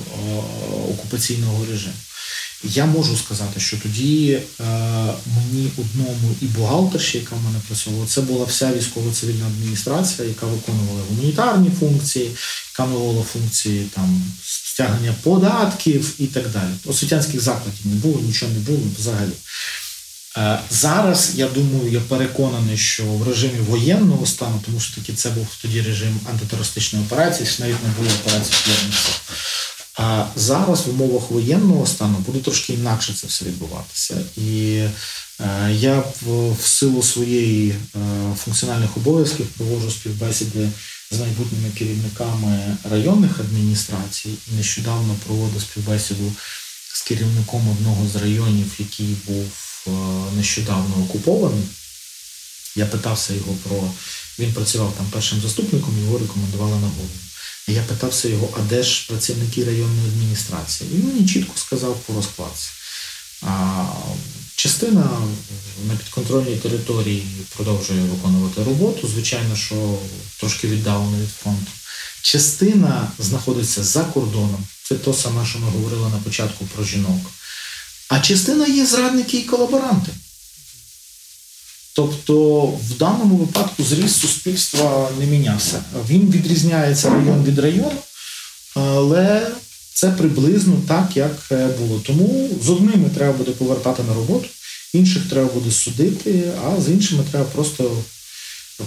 окупаційного 0.90 1.66
режиму. 1.72 1.94
Я 2.64 2.86
можу 2.86 3.18
сказати, 3.18 3.60
що 3.60 3.78
тоді 3.78 4.32
е, 4.32 4.64
мені 5.36 5.72
одному 5.78 6.36
і 6.42 6.46
бухгалтерші, 6.46 7.18
яка 7.18 7.36
в 7.36 7.44
мене 7.44 7.60
працювала, 7.68 8.06
це 8.08 8.22
була 8.22 8.46
вся 8.46 8.74
військово-цивільна 8.74 9.46
адміністрація, 9.46 10.28
яка 10.28 10.46
виконувала 10.46 11.02
гуманітарні 11.10 11.70
функції, 11.80 12.32
яка 12.74 12.84
виконувала 12.84 13.26
функції 13.34 13.88
там 13.96 14.22
стягнення 14.44 15.16
податків 15.24 16.14
і 16.20 16.28
так 16.28 16.50
далі. 16.50 16.72
Освітянських 16.86 17.42
закладів 17.42 17.86
не 17.86 17.96
було, 17.96 18.22
нічого 18.22 18.52
не 18.52 18.60
було 18.60 18.82
взагалі. 19.00 19.32
Е, 20.38 20.60
зараз 20.70 21.32
я 21.36 21.48
думаю, 21.48 21.92
я 21.92 22.00
переконаний, 22.00 22.78
що 22.78 23.04
в 23.06 23.28
режимі 23.28 23.60
воєнного 23.60 24.26
стану, 24.26 24.62
тому 24.66 24.80
що 24.80 24.96
таки 24.96 25.14
це 25.14 25.30
був 25.30 25.48
тоді 25.62 25.82
режим 25.82 26.20
антитерористичної 26.30 27.06
операції, 27.06 27.50
навіть 27.60 27.84
не 27.84 27.90
було 27.98 28.10
операції 28.22 28.56
сил. 28.66 29.31
А 30.04 30.26
зараз 30.36 30.88
в 30.88 30.90
умовах 30.90 31.32
воєнного 31.32 31.88
стану 31.88 32.18
буде 32.18 32.40
трошки 32.40 32.74
інакше 32.74 33.14
це 33.14 33.28
все 33.28 33.46
відбуватися. 33.46 34.22
І 34.38 34.84
е, 35.40 35.74
я 35.74 36.04
в, 36.22 36.56
силу 36.62 37.04
своєї 37.04 37.70
е, 37.70 37.76
функціональних 38.44 38.98
обов'язків 38.98 39.46
проводжу 39.46 39.92
співбесіди 39.92 40.70
з 41.12 41.20
майбутніми 41.20 41.70
керівниками 41.78 42.78
районних 42.92 43.40
адміністрацій. 43.40 44.30
І 44.30 44.56
нещодавно 44.56 45.16
проводив 45.26 45.62
співбесіду 45.62 46.34
з 46.94 47.02
керівником 47.02 47.70
одного 47.70 48.08
з 48.08 48.16
районів, 48.16 48.76
який 48.80 49.16
був 49.28 49.48
е, 49.88 49.92
нещодавно 50.38 50.96
окупований. 51.04 51.64
Я 52.76 52.86
питався 52.86 53.34
його 53.34 53.54
про. 53.54 53.84
Він 54.40 54.54
працював 54.54 54.94
там 54.98 55.06
першим 55.12 55.42
заступником, 55.42 56.00
його 56.04 56.18
рекомендували 56.18 56.76
на 56.76 56.88
голову. 56.88 57.10
І 57.68 57.74
я 57.74 57.84
питався 57.84 58.28
його, 58.28 58.50
а 58.58 58.62
де 58.70 58.84
ж 58.84 59.08
працівники 59.08 59.64
районної 59.64 60.08
адміністрації? 60.08 60.90
Він 60.94 61.08
мені 61.08 61.28
чітко 61.28 61.54
сказав 61.56 62.00
по 62.00 62.14
розкладці. 62.14 62.70
А, 63.42 63.86
частина 64.56 65.10
на 65.88 65.96
підконтрольній 65.96 66.56
території 66.56 67.26
продовжує 67.56 68.02
виконувати 68.02 68.64
роботу, 68.64 69.08
звичайно, 69.08 69.56
що 69.56 70.00
трошки 70.40 70.68
віддалено 70.68 71.18
від 71.18 71.30
фронту. 71.30 71.72
Частина 72.22 73.12
знаходиться 73.20 73.84
за 73.84 74.04
кордоном. 74.04 74.66
Це 74.84 74.96
то 74.96 75.14
саме, 75.14 75.46
що 75.46 75.60
ми 75.60 75.70
говорили 75.70 76.10
на 76.10 76.18
початку 76.18 76.66
про 76.66 76.84
жінок. 76.84 77.32
А 78.08 78.20
частина 78.20 78.68
є 78.68 78.86
зрадники 78.86 79.38
і 79.38 79.44
колаборанти. 79.44 80.12
Тобто 81.96 82.62
в 82.66 82.98
даному 83.00 83.36
випадку 83.36 83.84
зріст 83.84 84.20
суспільства 84.20 85.10
не 85.20 85.26
мінявся. 85.26 85.84
Він 86.10 86.32
відрізняється 86.32 87.10
район 87.10 87.44
від 87.44 87.60
району, 87.60 88.02
але 88.76 89.52
це 89.94 90.12
приблизно 90.12 90.82
так, 90.88 91.18
як 91.18 91.52
було. 91.80 92.00
Тому 92.00 92.50
з 92.64 92.70
одними 92.70 93.10
треба 93.10 93.34
буде 93.34 93.52
повертати 93.52 94.04
на 94.04 94.14
роботу, 94.14 94.48
інших 94.94 95.30
треба 95.30 95.54
буде 95.54 95.72
судити, 95.72 96.52
а 96.66 96.82
з 96.82 96.90
іншими 96.90 97.24
треба 97.32 97.46
просто 97.46 98.04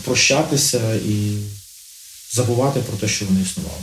прощатися 0.05 0.95
і 0.95 1.37
забувати 2.33 2.81
про 2.81 2.97
те, 2.97 3.09
що 3.09 3.25
вони 3.25 3.43
існували. 3.43 3.83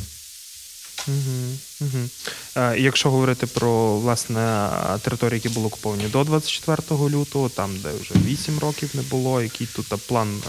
Угу, 1.07 1.57
угу. 1.81 2.09
Е, 2.55 2.79
якщо 2.79 3.11
говорити 3.11 3.47
про 3.47 3.97
власне 3.99 4.69
території, 5.01 5.35
які 5.43 5.49
були 5.49 5.67
окуповані 5.67 6.03
до 6.03 6.23
24 6.23 7.09
лютого, 7.09 7.49
там 7.49 7.71
де 7.83 7.89
вже 8.01 8.13
8 8.25 8.59
років 8.59 8.89
не 8.93 9.01
було, 9.01 9.41
який 9.41 9.67
тут 9.67 9.85
план 10.07 10.41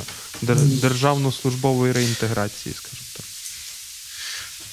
державно-службової 0.80 1.92
реінтеграції, 1.92 2.74
скажімо 2.74 3.06
так. 3.16 3.26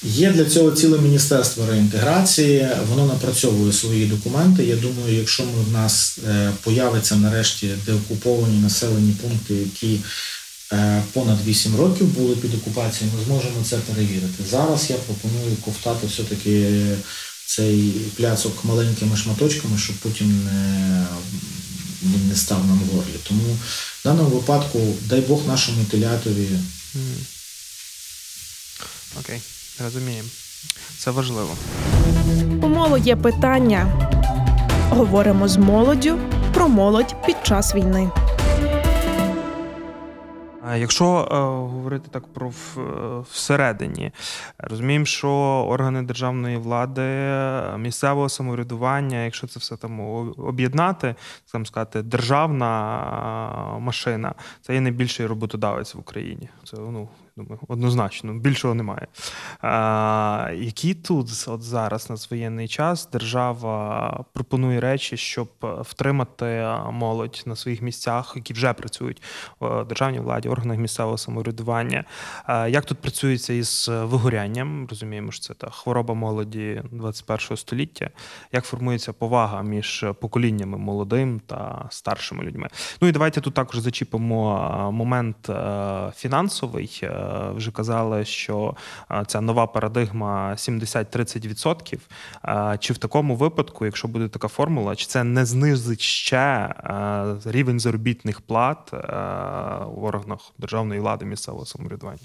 Є 0.02 0.30
для 0.30 0.44
цього 0.44 0.70
ціле 0.70 0.98
міністерство 0.98 1.66
реінтеграції, 1.66 2.68
воно 2.88 3.06
напрацьовує 3.06 3.72
свої 3.72 4.06
документи. 4.06 4.64
Я 4.64 4.76
думаю, 4.76 5.14
якщо 5.14 5.42
ми 5.42 5.62
в 5.68 5.72
нас 5.72 6.18
е, 6.28 6.52
появиться 6.62 7.16
нарешті 7.16 7.74
деокуповані 7.86 8.58
населені 8.58 9.12
пункти, 9.22 9.54
які 9.54 9.94
Е, 9.94 10.04
понад 11.12 11.46
8 11.46 11.76
років 11.76 12.06
були 12.06 12.36
під 12.36 12.54
окупацією, 12.54 13.16
ми 13.18 13.24
зможемо 13.24 13.64
це 13.64 13.76
перевірити. 13.76 14.44
Зараз 14.50 14.90
я 14.90 14.96
пропоную 14.96 15.56
ковтати 15.56 16.06
все-таки 16.06 16.80
цей 17.46 17.90
пляцок 18.16 18.64
маленькими 18.64 19.16
шматочками, 19.16 19.78
щоб 19.78 19.96
потім 19.96 20.44
не, 20.44 21.06
він 22.02 22.28
не 22.28 22.36
став 22.36 22.66
нам 22.66 22.78
в 22.78 22.94
горлі. 22.96 23.16
Тому 23.28 23.42
в 24.00 24.04
даному 24.04 24.28
випадку, 24.28 24.78
дай 25.04 25.20
Бог 25.20 25.46
нашому 25.46 25.84
телятові. 25.84 26.48
Окей, 29.20 29.40
розуміємо. 29.84 30.28
Це 30.98 31.10
важливо. 31.10 31.56
У 32.62 32.68
молоді 32.68 33.08
є 33.08 33.16
питання. 33.16 34.10
Говоримо 34.90 35.48
з 35.48 35.56
молоддю 35.56 36.18
про 36.54 36.68
молодь 36.68 37.14
під 37.26 37.36
час 37.42 37.74
війни. 37.74 38.10
Якщо 40.76 41.28
е, 41.32 41.34
говорити 41.70 42.08
так 42.10 42.26
про 42.32 42.48
в, 42.48 42.78
е, 42.78 43.20
всередині, 43.30 44.12
розуміємо, 44.58 45.04
що 45.04 45.30
органи 45.68 46.02
державної 46.02 46.56
влади, 46.56 47.32
місцевого 47.78 48.28
самоврядування, 48.28 49.24
якщо 49.24 49.46
це 49.46 49.60
все 49.60 49.76
там 49.76 50.00
об'єднати, 50.38 51.14
там 51.52 51.66
сказати, 51.66 52.02
державна 52.02 52.68
машина, 53.78 54.34
це 54.60 54.74
є 54.74 54.80
найбільший 54.80 55.26
роботодавець 55.26 55.94
в 55.94 55.98
Україні. 55.98 56.48
Це 56.64 56.76
ну 56.76 57.08
думаю, 57.36 57.60
однозначно, 57.68 58.34
більшого 58.34 58.74
немає. 58.74 59.06
А, 59.60 60.50
Які 60.54 60.94
тут 60.94 61.44
от 61.48 61.62
зараз 61.62 62.10
на 62.10 62.16
воєнний 62.30 62.68
час 62.68 63.08
держава 63.12 64.24
пропонує 64.32 64.80
речі, 64.80 65.16
щоб 65.16 65.48
втримати 65.62 66.68
молодь 66.92 67.42
на 67.46 67.56
своїх 67.56 67.82
місцях, 67.82 68.32
які 68.36 68.52
вже 68.52 68.72
працюють 68.72 69.22
в 69.60 69.84
державній 69.84 70.20
владі, 70.20 70.48
органах 70.48 70.78
місцевого 70.78 71.18
самоврядування? 71.18 72.04
А, 72.44 72.68
Як 72.68 72.84
тут 72.84 72.98
працюється 72.98 73.52
із 73.52 73.88
вигорянням? 73.88 74.86
Розуміємо, 74.90 75.32
що 75.32 75.42
це 75.42 75.54
та 75.54 75.70
хвороба 75.70 76.14
молоді 76.14 76.82
21 76.92 77.56
століття. 77.56 78.10
Як 78.52 78.64
формується 78.64 79.12
повага 79.12 79.62
між 79.62 80.04
поколіннями 80.20 80.78
молодим 80.78 81.40
та 81.46 81.86
старшими 81.90 82.44
людьми? 82.44 82.68
Ну 83.00 83.08
і 83.08 83.12
давайте 83.12 83.40
тут 83.40 83.54
також 83.54 83.78
зачіпимо 83.78 84.92
момент 84.92 85.50
фінансовий 86.16 87.00
вже 87.56 87.70
казали, 87.70 88.24
що 88.24 88.74
ця 89.26 89.40
нова 89.40 89.66
парадигма 89.66 90.52
70-30%. 90.52 91.98
Чи 92.78 92.92
в 92.92 92.98
такому 92.98 93.36
випадку, 93.36 93.84
якщо 93.84 94.08
буде 94.08 94.28
така 94.28 94.48
формула, 94.48 94.96
чи 94.96 95.06
це 95.06 95.24
не 95.24 95.46
знизить 95.46 96.00
ще 96.00 96.74
рівень 97.44 97.80
заробітних 97.80 98.40
плат 98.40 98.92
в 99.86 100.04
органах 100.04 100.38
державної 100.58 101.00
влади 101.00 101.24
місцевого 101.24 101.66
самоврядування? 101.66 102.20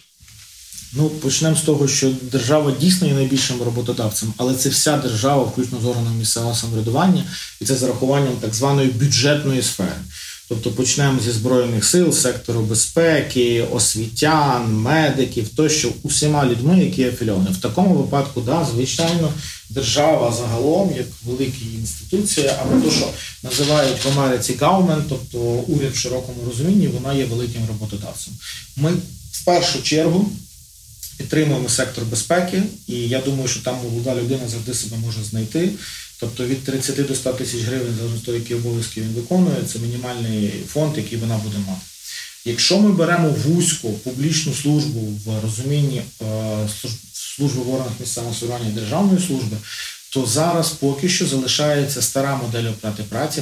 Ну, 0.94 1.10
почнемо 1.10 1.56
з 1.56 1.62
того, 1.62 1.88
що 1.88 2.12
держава 2.22 2.72
дійсно 2.72 3.08
є 3.08 3.14
найбільшим 3.14 3.62
роботодавцем, 3.62 4.34
але 4.38 4.56
це 4.56 4.70
вся 4.70 4.98
держава, 4.98 5.44
включно 5.44 5.80
з 5.80 5.86
органами 5.86 6.16
місцевого 6.16 6.56
самоврядування, 6.56 7.24
і 7.62 7.66
це 7.66 7.76
з 7.76 7.80
зарахуванням 7.80 8.34
так 8.42 8.54
званої 8.54 8.88
бюджетної 8.88 9.62
сфери. 9.62 9.96
Тобто 10.48 10.72
почнемо 10.72 11.20
зі 11.20 11.32
збройних 11.32 11.86
сил, 11.86 12.12
сектору 12.14 12.62
безпеки, 12.62 13.68
освітян, 13.72 14.74
медиків, 14.74 15.50
тощо 15.50 15.92
усіма 16.04 16.46
людьми, 16.46 16.80
які 16.80 17.04
афільовані. 17.04 17.50
В 17.52 17.58
такому 17.58 17.96
випадку, 17.96 18.42
да, 18.42 18.68
звичайно, 18.74 19.34
держава 19.70 20.34
загалом, 20.34 20.94
як 20.98 21.08
велика 21.26 21.58
інституція, 21.80 22.60
або 22.62 22.82
то, 22.86 22.92
що 22.92 23.08
називають 23.44 24.06
в 24.06 24.20
Америці 24.20 24.54
government, 24.60 25.04
тобто 25.10 25.38
уряд 25.40 25.92
в 25.94 25.98
широкому 25.98 26.38
розумінні, 26.48 26.88
вона 26.88 27.14
є 27.14 27.26
великим 27.26 27.62
роботодавцем. 27.68 28.34
Ми 28.76 28.92
в 29.32 29.46
першу 29.46 29.82
чергу. 29.84 30.32
Підтримуємо 31.18 31.70
сектор 31.70 32.06
безпеки, 32.06 32.64
і 32.88 32.94
я 32.94 33.22
думаю, 33.22 33.48
що 33.48 33.60
там 33.60 33.76
молода 33.84 34.16
людина 34.16 34.48
завжди 34.48 34.74
себе 34.74 34.98
може 34.98 35.24
знайти. 35.24 35.70
Тобто 36.20 36.46
від 36.46 36.64
30 36.64 37.08
до 37.08 37.16
100 37.16 37.34
тисяч 37.34 37.62
гривень, 37.62 37.96
залежно 37.98 38.20
того, 38.20 38.38
які 38.38 38.56
обов'язки 38.56 39.02
він 39.02 39.14
виконує, 39.14 39.64
це 39.68 39.80
мінімальний 39.80 40.54
фонд, 40.68 40.98
який 40.98 41.18
вона 41.18 41.38
буде 41.38 41.58
мати. 41.58 41.82
Якщо 42.46 42.80
ми 42.80 42.92
беремо 42.92 43.30
вузьку 43.30 43.94
публічну 43.94 44.54
службу 44.54 45.00
в 45.26 45.42
розумінні 45.42 46.02
е, 46.22 46.70
служби 47.14 47.62
в 47.62 47.74
органах 47.74 47.94
місцевого 48.00 48.36
самоврядування 48.36 48.76
державної 48.76 49.20
служби, 49.28 49.58
то 50.16 50.26
зараз 50.26 50.70
поки 50.70 51.10
що 51.10 51.28
залишається 51.28 52.02
стара 52.02 52.36
модель 52.36 52.70
оплати 52.70 53.04
праці. 53.10 53.42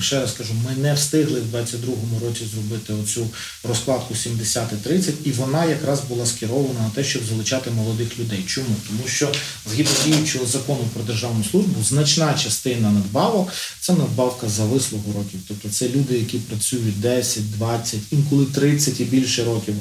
Ще 0.00 0.20
раз 0.20 0.32
кажу, 0.32 0.54
ми 0.54 0.82
не 0.82 0.94
встигли 0.94 1.40
в 1.40 1.44
2022 1.44 2.28
році 2.28 2.40
зробити 2.54 2.92
оцю 2.92 3.26
розкладку 3.68 4.14
70-30, 4.14 5.12
і 5.24 5.32
вона 5.32 5.64
якраз 5.64 6.00
була 6.00 6.26
скерована 6.26 6.80
на 6.80 6.90
те, 6.94 7.04
щоб 7.04 7.22
залучати 7.28 7.70
молодих 7.70 8.18
людей. 8.18 8.44
Чому? 8.46 8.66
Тому 8.88 9.08
що 9.08 9.32
згідно 9.70 9.92
діючого 10.04 10.46
закону 10.46 10.88
про 10.94 11.02
державну 11.02 11.44
службу, 11.44 11.84
значна 11.84 12.34
частина 12.34 12.90
надбавок 12.90 13.52
це 13.80 13.92
надбавка 13.92 14.48
за 14.48 14.64
вислугу 14.64 15.12
років. 15.12 15.40
Тобто 15.48 15.68
це 15.68 15.88
люди, 15.88 16.18
які 16.18 16.38
працюють 16.38 17.00
10, 17.00 17.50
20, 17.50 18.00
інколи 18.10 18.46
30 18.46 19.00
і 19.00 19.04
більше 19.04 19.44
років 19.44 19.74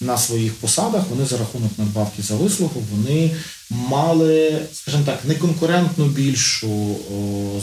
на 0.00 0.18
своїх 0.18 0.54
посадах. 0.54 1.02
Вони 1.10 1.26
за 1.26 1.38
рахунок 1.38 1.72
надбавки 1.78 2.22
за 2.22 2.34
вислугу, 2.34 2.82
вони 2.92 3.30
мали, 3.70 4.58
скажімо 4.72 5.02
так, 5.06 5.18
неконкурентно 5.24 6.04
більшу 6.04 6.96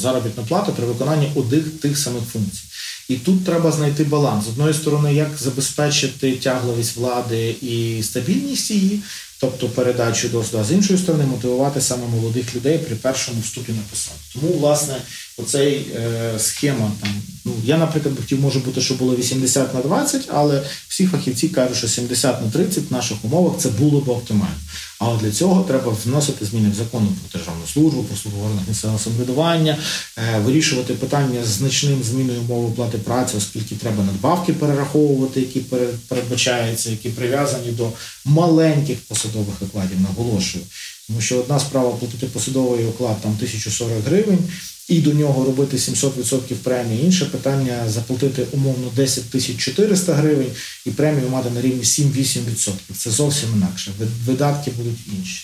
заробітну 0.01 0.43
плату 0.43 0.73
при 0.73 0.85
виконанні 0.85 1.31
одних 1.35 1.63
тих 1.81 1.97
самих 1.97 2.23
функцій. 2.23 2.63
І 3.09 3.15
тут 3.15 3.45
треба 3.45 3.71
знайти 3.71 4.03
баланс. 4.03 4.45
З 4.45 4.47
одної 4.47 4.73
сторони, 4.73 5.13
як 5.13 5.29
забезпечити 5.37 6.35
тягловість 6.35 6.95
влади 6.95 7.55
і 7.61 8.03
стабільність 8.03 8.71
її, 8.71 8.99
тобто 9.39 9.69
передачу 9.69 10.29
досвіду, 10.29 10.57
а 10.57 10.63
з 10.63 10.71
іншої 10.71 10.99
сторони 10.99 11.25
мотивувати 11.25 11.81
саме 11.81 12.07
молодих 12.07 12.55
людей 12.55 12.77
при 12.77 12.95
першому 12.95 13.41
вступі 13.41 13.71
на 13.71 13.81
посаду. 13.89 14.17
Тому, 14.33 14.53
власне, 14.53 14.95
оцей 15.37 15.87
е, 15.95 16.33
схема 16.39 16.91
там. 17.01 17.09
Ну 17.45 17.53
я, 17.63 17.77
наприклад, 17.77 18.15
хотів 18.17 18.39
може 18.41 18.59
бути, 18.59 18.81
що 18.81 18.93
було 18.93 19.15
80 19.15 19.73
на 19.73 19.81
20, 19.81 20.21
але 20.27 20.63
всі 20.87 21.07
фахівці 21.07 21.49
кажуть, 21.49 21.77
що 21.77 21.87
70 21.87 22.41
на 22.41 22.51
30 22.51 22.83
в 22.89 22.93
наших 22.93 23.25
умовах 23.25 23.57
це 23.57 23.69
було 23.69 23.99
б 24.01 24.09
оптимально. 24.09 24.55
Але 24.99 25.19
для 25.19 25.31
цього 25.31 25.63
треба 25.63 25.95
вносити 26.05 26.45
зміни 26.45 26.69
в 26.69 26.73
закон 26.73 27.07
про 27.07 27.39
державну 27.39 27.67
службу, 27.73 28.03
про 28.03 28.17
службу 28.17 28.41
органах 28.41 28.67
місцевого 28.67 28.99
самоврядування, 28.99 29.77
е, 30.17 30.39
вирішувати 30.39 30.93
питання 30.93 31.43
з 31.43 31.47
значним 31.47 32.03
зміною 32.03 32.41
умови 32.41 32.67
оплати 32.67 32.97
праці, 32.97 33.37
оскільки 33.37 33.75
треба 33.75 34.03
надбавки 34.03 34.53
перераховувати, 34.53 35.39
які 35.39 35.59
передбачаються, 36.07 36.89
які 36.89 37.09
прив'язані 37.09 37.71
до 37.71 37.89
маленьких 38.25 38.97
посадових 38.99 39.61
окладів, 39.61 40.01
наголошую. 40.01 40.63
Тому 41.07 41.21
що 41.21 41.39
одна 41.39 41.59
справа 41.59 41.89
платити 41.89 42.25
посадовий 42.25 42.85
оклад 42.85 43.21
там 43.21 43.31
1040 43.31 44.03
гривень, 44.05 44.39
і 44.87 44.99
до 44.99 45.13
нього 45.13 45.45
робити 45.45 45.77
700% 45.77 46.53
премії. 46.53 47.05
Інше 47.05 47.25
питання 47.25 47.89
заплатити 47.89 48.45
умовно 48.51 48.91
10 48.95 49.29
тисяч 49.29 49.57
400 49.57 50.13
гривень 50.13 50.51
і 50.85 50.89
премію 50.91 51.29
мати 51.29 51.49
на 51.49 51.61
рівні 51.61 51.83
7-8%. 51.83 52.71
Це 52.97 53.11
зовсім 53.11 53.49
інакше. 53.55 53.91
Видатки 54.25 54.71
будуть 54.71 54.99
інші. 55.17 55.43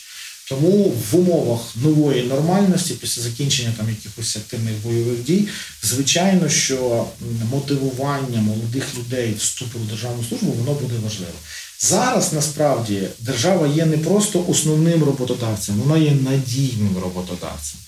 Тому 0.49 0.93
в 1.11 1.15
умовах 1.15 1.61
нової 1.75 2.23
нормальності, 2.23 2.93
після 2.93 3.21
закінчення 3.21 3.73
там 3.77 3.89
якихось 3.89 4.35
активних 4.35 4.73
бойових 4.83 5.23
дій, 5.23 5.47
звичайно, 5.83 6.49
що 6.49 7.05
мотивування 7.51 8.41
молодих 8.41 8.83
людей 8.97 9.35
вступу 9.39 9.79
в 9.79 9.87
державну 9.87 10.23
службу 10.29 10.51
воно 10.51 10.73
буде 10.73 10.93
важливо. 11.03 11.33
Зараз 11.79 12.33
насправді 12.33 13.07
держава 13.19 13.67
є 13.67 13.85
не 13.85 13.97
просто 13.97 14.45
основним 14.47 15.03
роботодавцем, 15.03 15.75
вона 15.75 15.97
є 15.97 16.11
надійним 16.11 16.97
роботодавцем. 17.03 17.79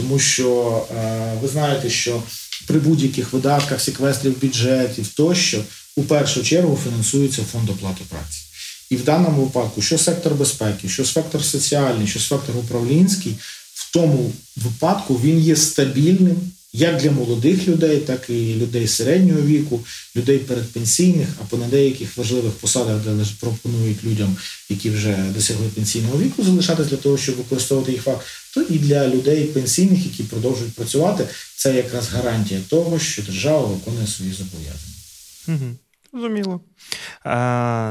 Тому 0.00 0.18
що 0.18 0.82
е, 0.96 1.32
ви 1.42 1.48
знаєте, 1.48 1.90
що 1.90 2.22
при 2.66 2.78
будь-яких 2.78 3.32
видатках, 3.32 3.80
секвестрів 3.80 4.40
бюджетів 4.40 5.08
тощо 5.08 5.64
у 5.96 6.02
першу 6.02 6.42
чергу 6.42 6.78
фінансується 6.84 7.42
фонд 7.52 7.70
оплати 7.70 8.04
праці. 8.08 8.40
І 8.90 8.96
в 8.96 9.04
даному 9.04 9.42
випадку, 9.42 9.82
що 9.82 9.98
сектор 9.98 10.34
безпеки, 10.34 10.88
що 10.88 11.04
сектор 11.04 11.44
соціальний, 11.44 12.06
що 12.06 12.20
сектор 12.20 12.56
управлінський, 12.56 13.36
в 13.74 13.92
тому 13.92 14.32
випадку 14.56 15.20
він 15.24 15.40
є 15.40 15.56
стабільним 15.56 16.36
як 16.72 16.96
для 16.96 17.10
молодих 17.10 17.68
людей, 17.68 17.98
так 17.98 18.30
і 18.30 18.54
людей 18.54 18.88
середнього 18.88 19.40
віку, 19.40 19.80
людей 20.16 20.38
передпенсійних, 20.38 21.28
або 21.40 21.56
на 21.56 21.68
деяких 21.68 22.16
важливих 22.16 22.52
посадах, 22.52 22.96
де 22.96 23.24
пропонують 23.40 24.04
людям, 24.04 24.36
які 24.68 24.90
вже 24.90 25.16
досягли 25.34 25.68
пенсійного 25.68 26.18
віку, 26.18 26.42
залишатись 26.42 26.86
для 26.86 26.96
того, 26.96 27.18
щоб 27.18 27.36
використовувати 27.36 27.92
їх 27.92 28.02
факт, 28.02 28.26
то 28.54 28.62
і 28.62 28.78
для 28.78 29.08
людей 29.08 29.44
пенсійних, 29.44 30.04
які 30.04 30.22
продовжують 30.22 30.74
працювати, 30.74 31.26
це 31.56 31.76
якраз 31.76 32.08
гарантія 32.08 32.60
того, 32.68 32.98
що 32.98 33.22
держава 33.22 33.66
виконує 33.66 34.06
свої 34.06 34.32
зобов'язання. 34.32 34.94
Угу. 35.48 35.76
Зрозуміло. 36.12 36.60
Е, 37.26 37.30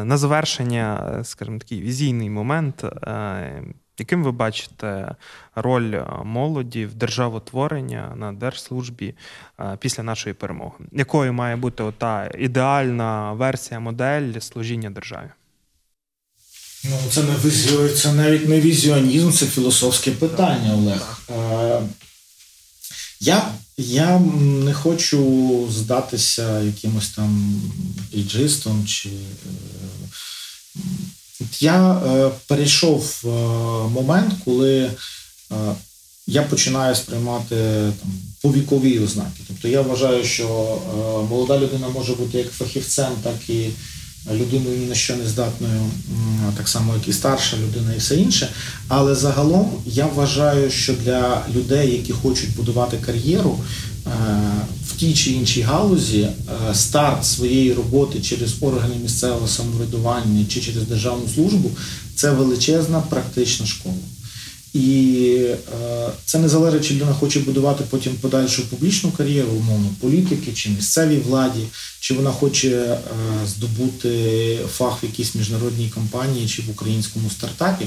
на 0.03 0.17
завершення, 0.17 1.19
скажімо, 1.23 1.59
такий 1.59 1.81
візійний 1.81 2.29
момент. 2.29 2.83
Е, 2.83 3.63
яким 3.99 4.23
ви 4.23 4.31
бачите 4.31 5.15
роль 5.55 5.93
е, 5.93 6.05
молоді 6.23 6.85
в 6.85 6.93
державотворення 6.93 8.13
на 8.15 8.33
держслужбі 8.33 9.15
е, 9.59 9.77
після 9.79 10.03
нашої 10.03 10.33
перемоги? 10.33 10.85
Якою 10.91 11.33
має 11.33 11.55
бути 11.55 11.83
ота 11.83 12.31
ідеальна 12.39 13.33
версія 13.33 13.79
модель 13.79 14.39
служіння 14.39 14.89
державі? 14.89 15.29
Ну, 16.83 16.97
це 17.11 17.23
не 17.23 17.35
візіо, 17.45 17.89
це 17.89 18.13
навіть 18.13 18.49
не 18.49 18.61
візіонізм, 18.61 19.31
це 19.31 19.45
філософське 19.45 20.11
питання, 20.11 20.73
Олег. 20.73 21.19
Е, 21.29 21.81
я 23.19 23.51
я 23.77 24.19
не 24.19 24.73
хочу 24.73 25.67
здатися 25.71 26.59
якимось 26.61 27.09
там 27.09 27.61
іджистом 28.11 28.85
чи 28.87 29.09
я 31.59 31.91
е, 31.91 32.29
перейшов 32.47 33.21
е, 33.25 33.27
момент, 33.89 34.33
коли 34.45 34.79
е, 34.81 34.91
я 36.27 36.41
починаю 36.41 36.95
сприймати 36.95 37.55
там 38.01 38.09
повікові 38.41 38.99
ознаки. 38.99 39.41
Тобто 39.47 39.67
я 39.67 39.81
вважаю, 39.81 40.23
що 40.23 40.45
е, 40.45 41.29
молода 41.29 41.59
людина 41.59 41.87
може 41.89 42.13
бути 42.15 42.37
як 42.37 42.51
фахівцем, 42.51 43.11
так 43.23 43.49
і 43.49 43.69
людиною 44.33 44.77
ні 44.77 44.85
на 44.85 44.95
що 44.95 45.15
не 45.15 45.27
здатною, 45.27 45.81
так 46.57 46.69
само, 46.69 46.93
як 46.93 47.07
і 47.07 47.13
старша 47.13 47.57
людина, 47.57 47.93
і 47.93 47.97
все 47.97 48.15
інше. 48.15 48.49
Але 48.87 49.15
загалом 49.15 49.83
я 49.85 50.05
вважаю, 50.05 50.71
що 50.71 50.93
для 50.93 51.45
людей, 51.55 51.91
які 51.91 52.13
хочуть 52.13 52.55
будувати 52.55 52.97
кар'єру, 52.97 53.59
в 54.87 54.95
тій 54.97 55.13
чи 55.13 55.31
іншій 55.31 55.61
галузі 55.61 56.19
е, 56.19 56.31
старт 56.75 57.25
своєї 57.25 57.73
роботи 57.73 58.21
через 58.21 58.55
органи 58.61 58.95
місцевого 59.03 59.47
самоврядування 59.47 60.45
чи 60.49 60.61
через 60.61 60.83
державну 60.83 61.27
службу 61.35 61.71
це 62.15 62.31
величезна 62.31 63.01
практична 63.01 63.65
школа. 63.65 63.95
І 64.73 65.25
е, 65.81 66.09
це 66.25 66.39
не 66.39 66.49
залежить, 66.49 66.87
чи 66.87 66.93
людина 66.93 67.13
хоче 67.13 67.39
будувати 67.39 67.83
потім 67.89 68.13
подальшу 68.13 68.69
публічну 68.69 69.11
кар'єру, 69.11 69.49
умовно, 69.49 69.87
політики 69.99 70.53
чи 70.53 70.69
місцевій 70.69 71.17
владі, 71.17 71.63
чи 71.99 72.13
вона 72.13 72.31
хоче 72.31 72.97
здобути 73.47 74.59
фах 74.77 75.03
в 75.03 75.05
якійсь 75.05 75.35
міжнародній 75.35 75.89
компанії 75.89 76.47
чи 76.47 76.61
в 76.61 76.69
українському 76.69 77.29
стартапі 77.29 77.85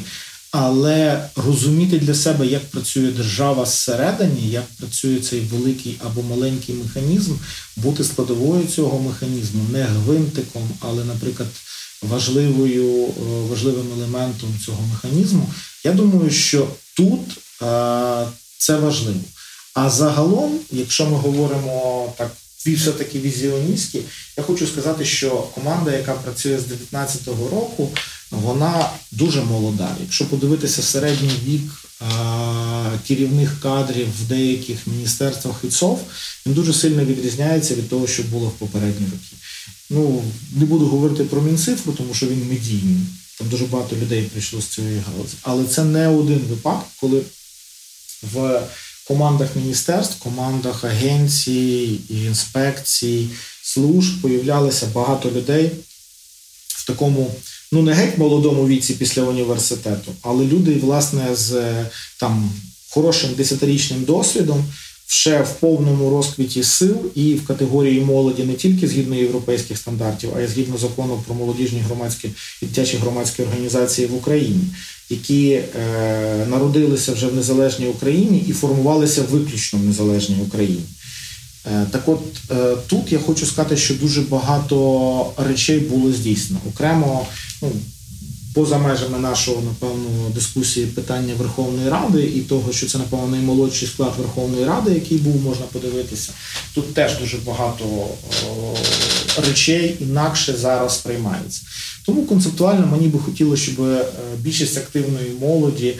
але 0.52 1.28
розуміти 1.36 1.98
для 1.98 2.14
себе, 2.14 2.46
як 2.46 2.70
працює 2.70 3.10
держава 3.10 3.66
зсередині, 3.66 4.48
як 4.50 4.64
працює 4.78 5.20
цей 5.20 5.40
великий 5.40 6.00
або 6.04 6.22
маленький 6.22 6.74
механізм, 6.74 7.34
бути 7.76 8.04
складовою 8.04 8.66
цього 8.66 9.00
механізму, 9.00 9.64
не 9.72 9.82
гвинтиком, 9.82 10.70
але, 10.80 11.04
наприклад, 11.04 11.48
важливою, 12.02 13.04
е, 13.06 13.12
важливим 13.50 13.86
елементом 13.96 14.54
цього 14.66 14.82
механізму. 14.92 15.48
Я 15.84 15.92
думаю, 15.92 16.30
що 16.30 16.68
тут 16.96 17.20
е, 17.62 18.26
це 18.58 18.76
важливо. 18.76 19.20
А 19.74 19.90
загалом, 19.90 20.58
якщо 20.70 21.06
ми 21.06 21.16
говоримо 21.16 22.12
так, 22.18 22.30
все-таки 22.66 23.18
візіоністські, 23.18 24.00
я 24.36 24.44
хочу 24.44 24.66
сказати, 24.66 25.04
що 25.04 25.30
команда, 25.30 25.92
яка 25.92 26.12
працює 26.12 26.58
з 26.58 26.64
2019 26.64 27.26
року, 27.26 27.90
вона 28.32 28.90
дуже 29.10 29.42
молода. 29.42 29.96
Якщо 30.00 30.24
подивитися 30.24 30.82
середній 30.82 31.32
вік 31.44 31.62
керівних 33.06 33.60
кадрів 33.60 34.08
в 34.20 34.28
деяких 34.28 34.86
міністерствах 34.86 35.56
і 35.64 35.68
ЦОВ, 35.68 36.00
він 36.46 36.54
дуже 36.54 36.72
сильно 36.72 37.04
відрізняється 37.04 37.74
від 37.74 37.88
того, 37.88 38.06
що 38.06 38.22
було 38.22 38.48
в 38.48 38.52
попередні 38.52 39.06
роки. 39.06 39.36
Ну, 39.90 40.22
не 40.54 40.64
буду 40.64 40.86
говорити 40.86 41.24
про 41.24 41.42
мінцифру, 41.42 41.92
тому 41.92 42.14
що 42.14 42.26
він 42.26 42.48
медійний. 42.48 43.06
Там 43.38 43.48
дуже 43.48 43.64
багато 43.64 43.96
людей 43.96 44.22
прийшло 44.22 44.60
з 44.60 44.66
цієї 44.66 45.02
галузі. 45.06 45.34
Але 45.42 45.64
це 45.64 45.84
не 45.84 46.08
один 46.08 46.38
випадок, 46.38 46.86
коли 47.00 47.22
в 48.22 48.62
командах 49.08 49.56
міністерств, 49.56 50.18
командах 50.18 50.84
агенцій, 50.84 52.00
інспекцій, 52.08 53.28
служб 53.62 54.20
появлялися 54.22 54.86
багато 54.86 55.30
людей 55.30 55.70
в 56.68 56.86
такому 56.86 57.34
ну 57.72 57.82
не 57.82 57.92
геть 57.92 58.18
молодому 58.18 58.66
віці 58.66 58.94
після 58.94 59.22
університету, 59.22 60.12
але 60.22 60.44
люди, 60.44 60.74
власне, 60.82 61.34
з 61.34 61.62
там 62.20 62.50
хорошим 62.90 63.30
десятирічним 63.36 64.04
досвідом. 64.04 64.64
Ще 65.06 65.42
в 65.42 65.52
повному 65.52 66.10
розквіті 66.10 66.62
сил 66.62 66.96
і 67.14 67.34
в 67.34 67.46
категорії 67.46 68.00
молоді 68.00 68.44
не 68.44 68.54
тільки 68.54 68.88
згідно 68.88 69.14
європейських 69.14 69.78
стандартів, 69.78 70.30
а 70.36 70.40
й 70.40 70.46
згідно 70.46 70.78
закону 70.78 71.22
про 71.26 71.34
молодіжні 71.34 71.80
громадські 71.80 72.30
і 72.62 72.66
дитячі 72.66 72.96
громадські 72.96 73.42
організації 73.42 74.06
в 74.06 74.14
Україні, 74.14 74.64
які 75.10 75.50
е, 75.50 76.46
народилися 76.50 77.12
вже 77.12 77.26
в 77.26 77.34
незалежній 77.34 77.86
Україні 77.86 78.44
і 78.48 78.52
формувалися 78.52 79.22
виключно 79.22 79.78
в 79.78 79.84
незалежній 79.84 80.36
Україні. 80.46 80.82
Е, 81.66 81.86
так 81.90 82.08
от 82.08 82.20
е, 82.50 82.76
тут 82.86 83.12
я 83.12 83.18
хочу 83.18 83.46
сказати, 83.46 83.76
що 83.76 83.94
дуже 83.94 84.20
багато 84.20 85.32
речей 85.36 85.78
було 85.78 86.12
здійснено. 86.12 86.60
Окремо, 86.68 87.26
ну, 87.62 87.72
поза 88.54 88.78
межами 88.78 89.18
нашого, 89.18 89.62
напевно, 89.62 90.30
дискусії 90.34 90.86
питання 90.86 91.34
Верховної 91.34 91.88
Ради 91.88 92.22
і 92.22 92.40
того, 92.40 92.72
що 92.72 92.86
це, 92.86 92.98
напевно, 92.98 93.28
наймолодший 93.28 93.88
склад 93.88 94.12
Верховної 94.18 94.64
Ради, 94.64 94.94
який 94.94 95.18
був, 95.18 95.42
можна 95.42 95.66
подивитися. 95.72 96.32
Тут 96.74 96.94
теж 96.94 97.18
дуже 97.18 97.36
багато 97.36 98.08
речей 99.48 99.96
інакше 100.00 100.56
зараз 100.56 100.94
сприймається. 100.94 101.62
Тому 102.06 102.26
концептуально 102.26 102.86
мені 102.86 103.08
би 103.08 103.18
хотілося, 103.18 103.62
щоб 103.62 103.84
е, 103.86 104.04
більшість 104.38 104.76
активної 104.76 105.30
молоді 105.40 105.94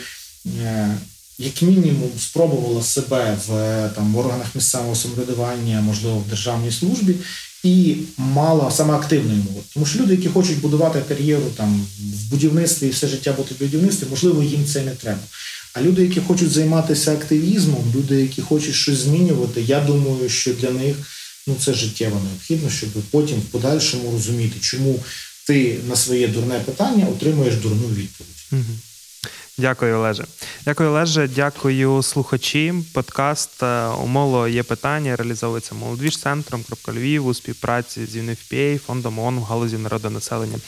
як 1.39 1.63
мінімум 1.63 2.11
спробувала 2.19 2.83
себе 2.83 3.37
в 3.47 3.49
там 3.95 4.13
в 4.13 4.19
органах 4.19 4.55
місцевого 4.55 4.95
самоврядування, 4.95 5.81
можливо, 5.81 6.19
в 6.19 6.29
державній 6.29 6.73
службі, 6.73 7.15
і 7.63 7.97
мало 8.17 8.71
саме 8.71 8.95
активної 8.95 9.39
молоді. 9.39 9.67
Тому 9.75 9.87
що 9.87 9.99
люди, 9.99 10.15
які 10.15 10.29
хочуть 10.29 10.61
будувати 10.61 11.03
кар'єру 11.09 11.47
там 11.57 11.87
в 12.01 12.31
будівництві 12.31 12.87
і 12.87 12.91
все 12.91 13.09
життя 13.09 13.33
бути 13.33 13.55
в 13.55 13.59
будівництві, 13.59 14.07
можливо, 14.11 14.43
їм 14.43 14.67
це 14.67 14.83
не 14.83 14.91
треба. 14.91 15.21
А 15.73 15.83
люди, 15.83 16.03
які 16.03 16.21
хочуть 16.21 16.51
займатися 16.51 17.13
активізмом, 17.13 17.93
люди, 17.97 18.21
які 18.21 18.43
хочуть 18.43 18.75
щось 18.75 18.99
змінювати, 18.99 19.63
я 19.63 19.81
думаю, 19.81 20.29
що 20.29 20.55
для 20.55 20.71
них 20.71 20.97
ну 21.47 21.57
це 21.61 21.75
життєво 21.75 22.21
необхідно, 22.25 22.71
щоб 22.71 22.91
потім 23.11 23.39
в 23.39 23.45
подальшому 23.45 24.13
розуміти, 24.13 24.57
чому 24.61 25.01
ти 25.47 25.79
на 25.89 25.97
своє 25.97 26.29
дурне 26.29 26.61
питання 26.61 27.07
отримуєш 27.07 27.55
дурну 27.55 27.89
відповідь. 27.89 28.37
Дякую, 29.59 29.97
Олеже. 29.97 30.25
Дякую, 30.65 30.89
Олеже. 30.89 31.29
Дякую 31.29 32.03
слухачі. 32.03 32.75
Подкаст 32.95 33.63
е, 33.63 33.87
«Умоло 33.87 34.49
є 34.49 34.63
питання. 34.63 35.17
Реалізовується 35.17 35.75
молодвіж 35.75 36.19
центром 36.19 36.65
Львів 36.89 37.27
у 37.27 37.35
співпраці 37.35 38.07
з 38.07 38.17
UNFPA, 38.17 38.79
фондом 38.79 39.19
ООН 39.19 39.39
в 39.39 39.43
галузі 39.43 39.79
народонаселення 39.79 40.59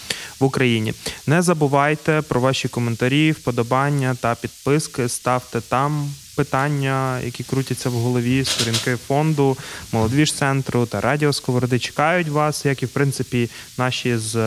в 0.40 0.44
Україні. 0.44 0.94
Не 1.26 1.42
забувайте 1.42 2.22
про 2.28 2.40
ваші 2.40 2.68
коментарі, 2.68 3.32
вподобання 3.32 4.16
та 4.20 4.34
підписки. 4.34 5.08
Ставте 5.08 5.60
там 5.60 6.10
питання, 6.36 7.20
які 7.20 7.44
крутяться 7.44 7.90
в 7.90 7.92
голові, 7.92 8.44
сторінки 8.44 8.96
фонду, 8.96 9.56
молодіж 9.92 10.32
центру 10.32 10.86
та 10.86 11.00
радіо 11.00 11.32
Сковороди 11.32 11.78
чекають 11.78 12.28
вас, 12.28 12.64
як 12.64 12.82
і 12.82 12.86
в 12.86 12.88
принципі 12.88 13.50
наші 13.78 14.16
з 14.16 14.36
е, 14.36 14.40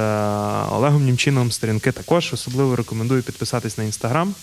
Олегом 0.71 1.03
Німчиновим 1.03 1.51
сторінки 1.51 1.91
також. 1.91 2.33
Особливо 2.33 2.75
рекомендую 2.75 3.23
підписатись 3.23 3.77
на 3.77 3.83
інстаграм 3.83 4.35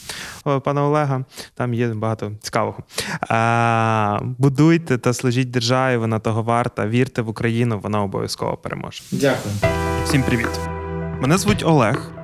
е, 0.47 0.59
пана 0.59 0.85
Олега. 0.85 1.25
Там 1.55 1.75
є 1.75 1.89
багато 1.89 2.33
цікавого. 2.43 2.79
Е, 3.31 4.21
Будуйте 4.39 4.99
та 4.99 5.15
служіть 5.15 5.51
державі, 5.51 5.97
вона 5.97 6.19
того 6.19 6.43
варта. 6.43 6.87
Вірте 6.87 7.23
в 7.23 7.29
Україну, 7.29 7.81
вона 7.83 8.03
обов'язково 8.03 8.57
переможе. 8.57 9.03
Дякую. 9.13 9.55
Всім 10.05 10.23
привіт! 10.23 10.49
Мене 11.21 11.39
звуть 11.39 11.63
Олег. 11.63 12.24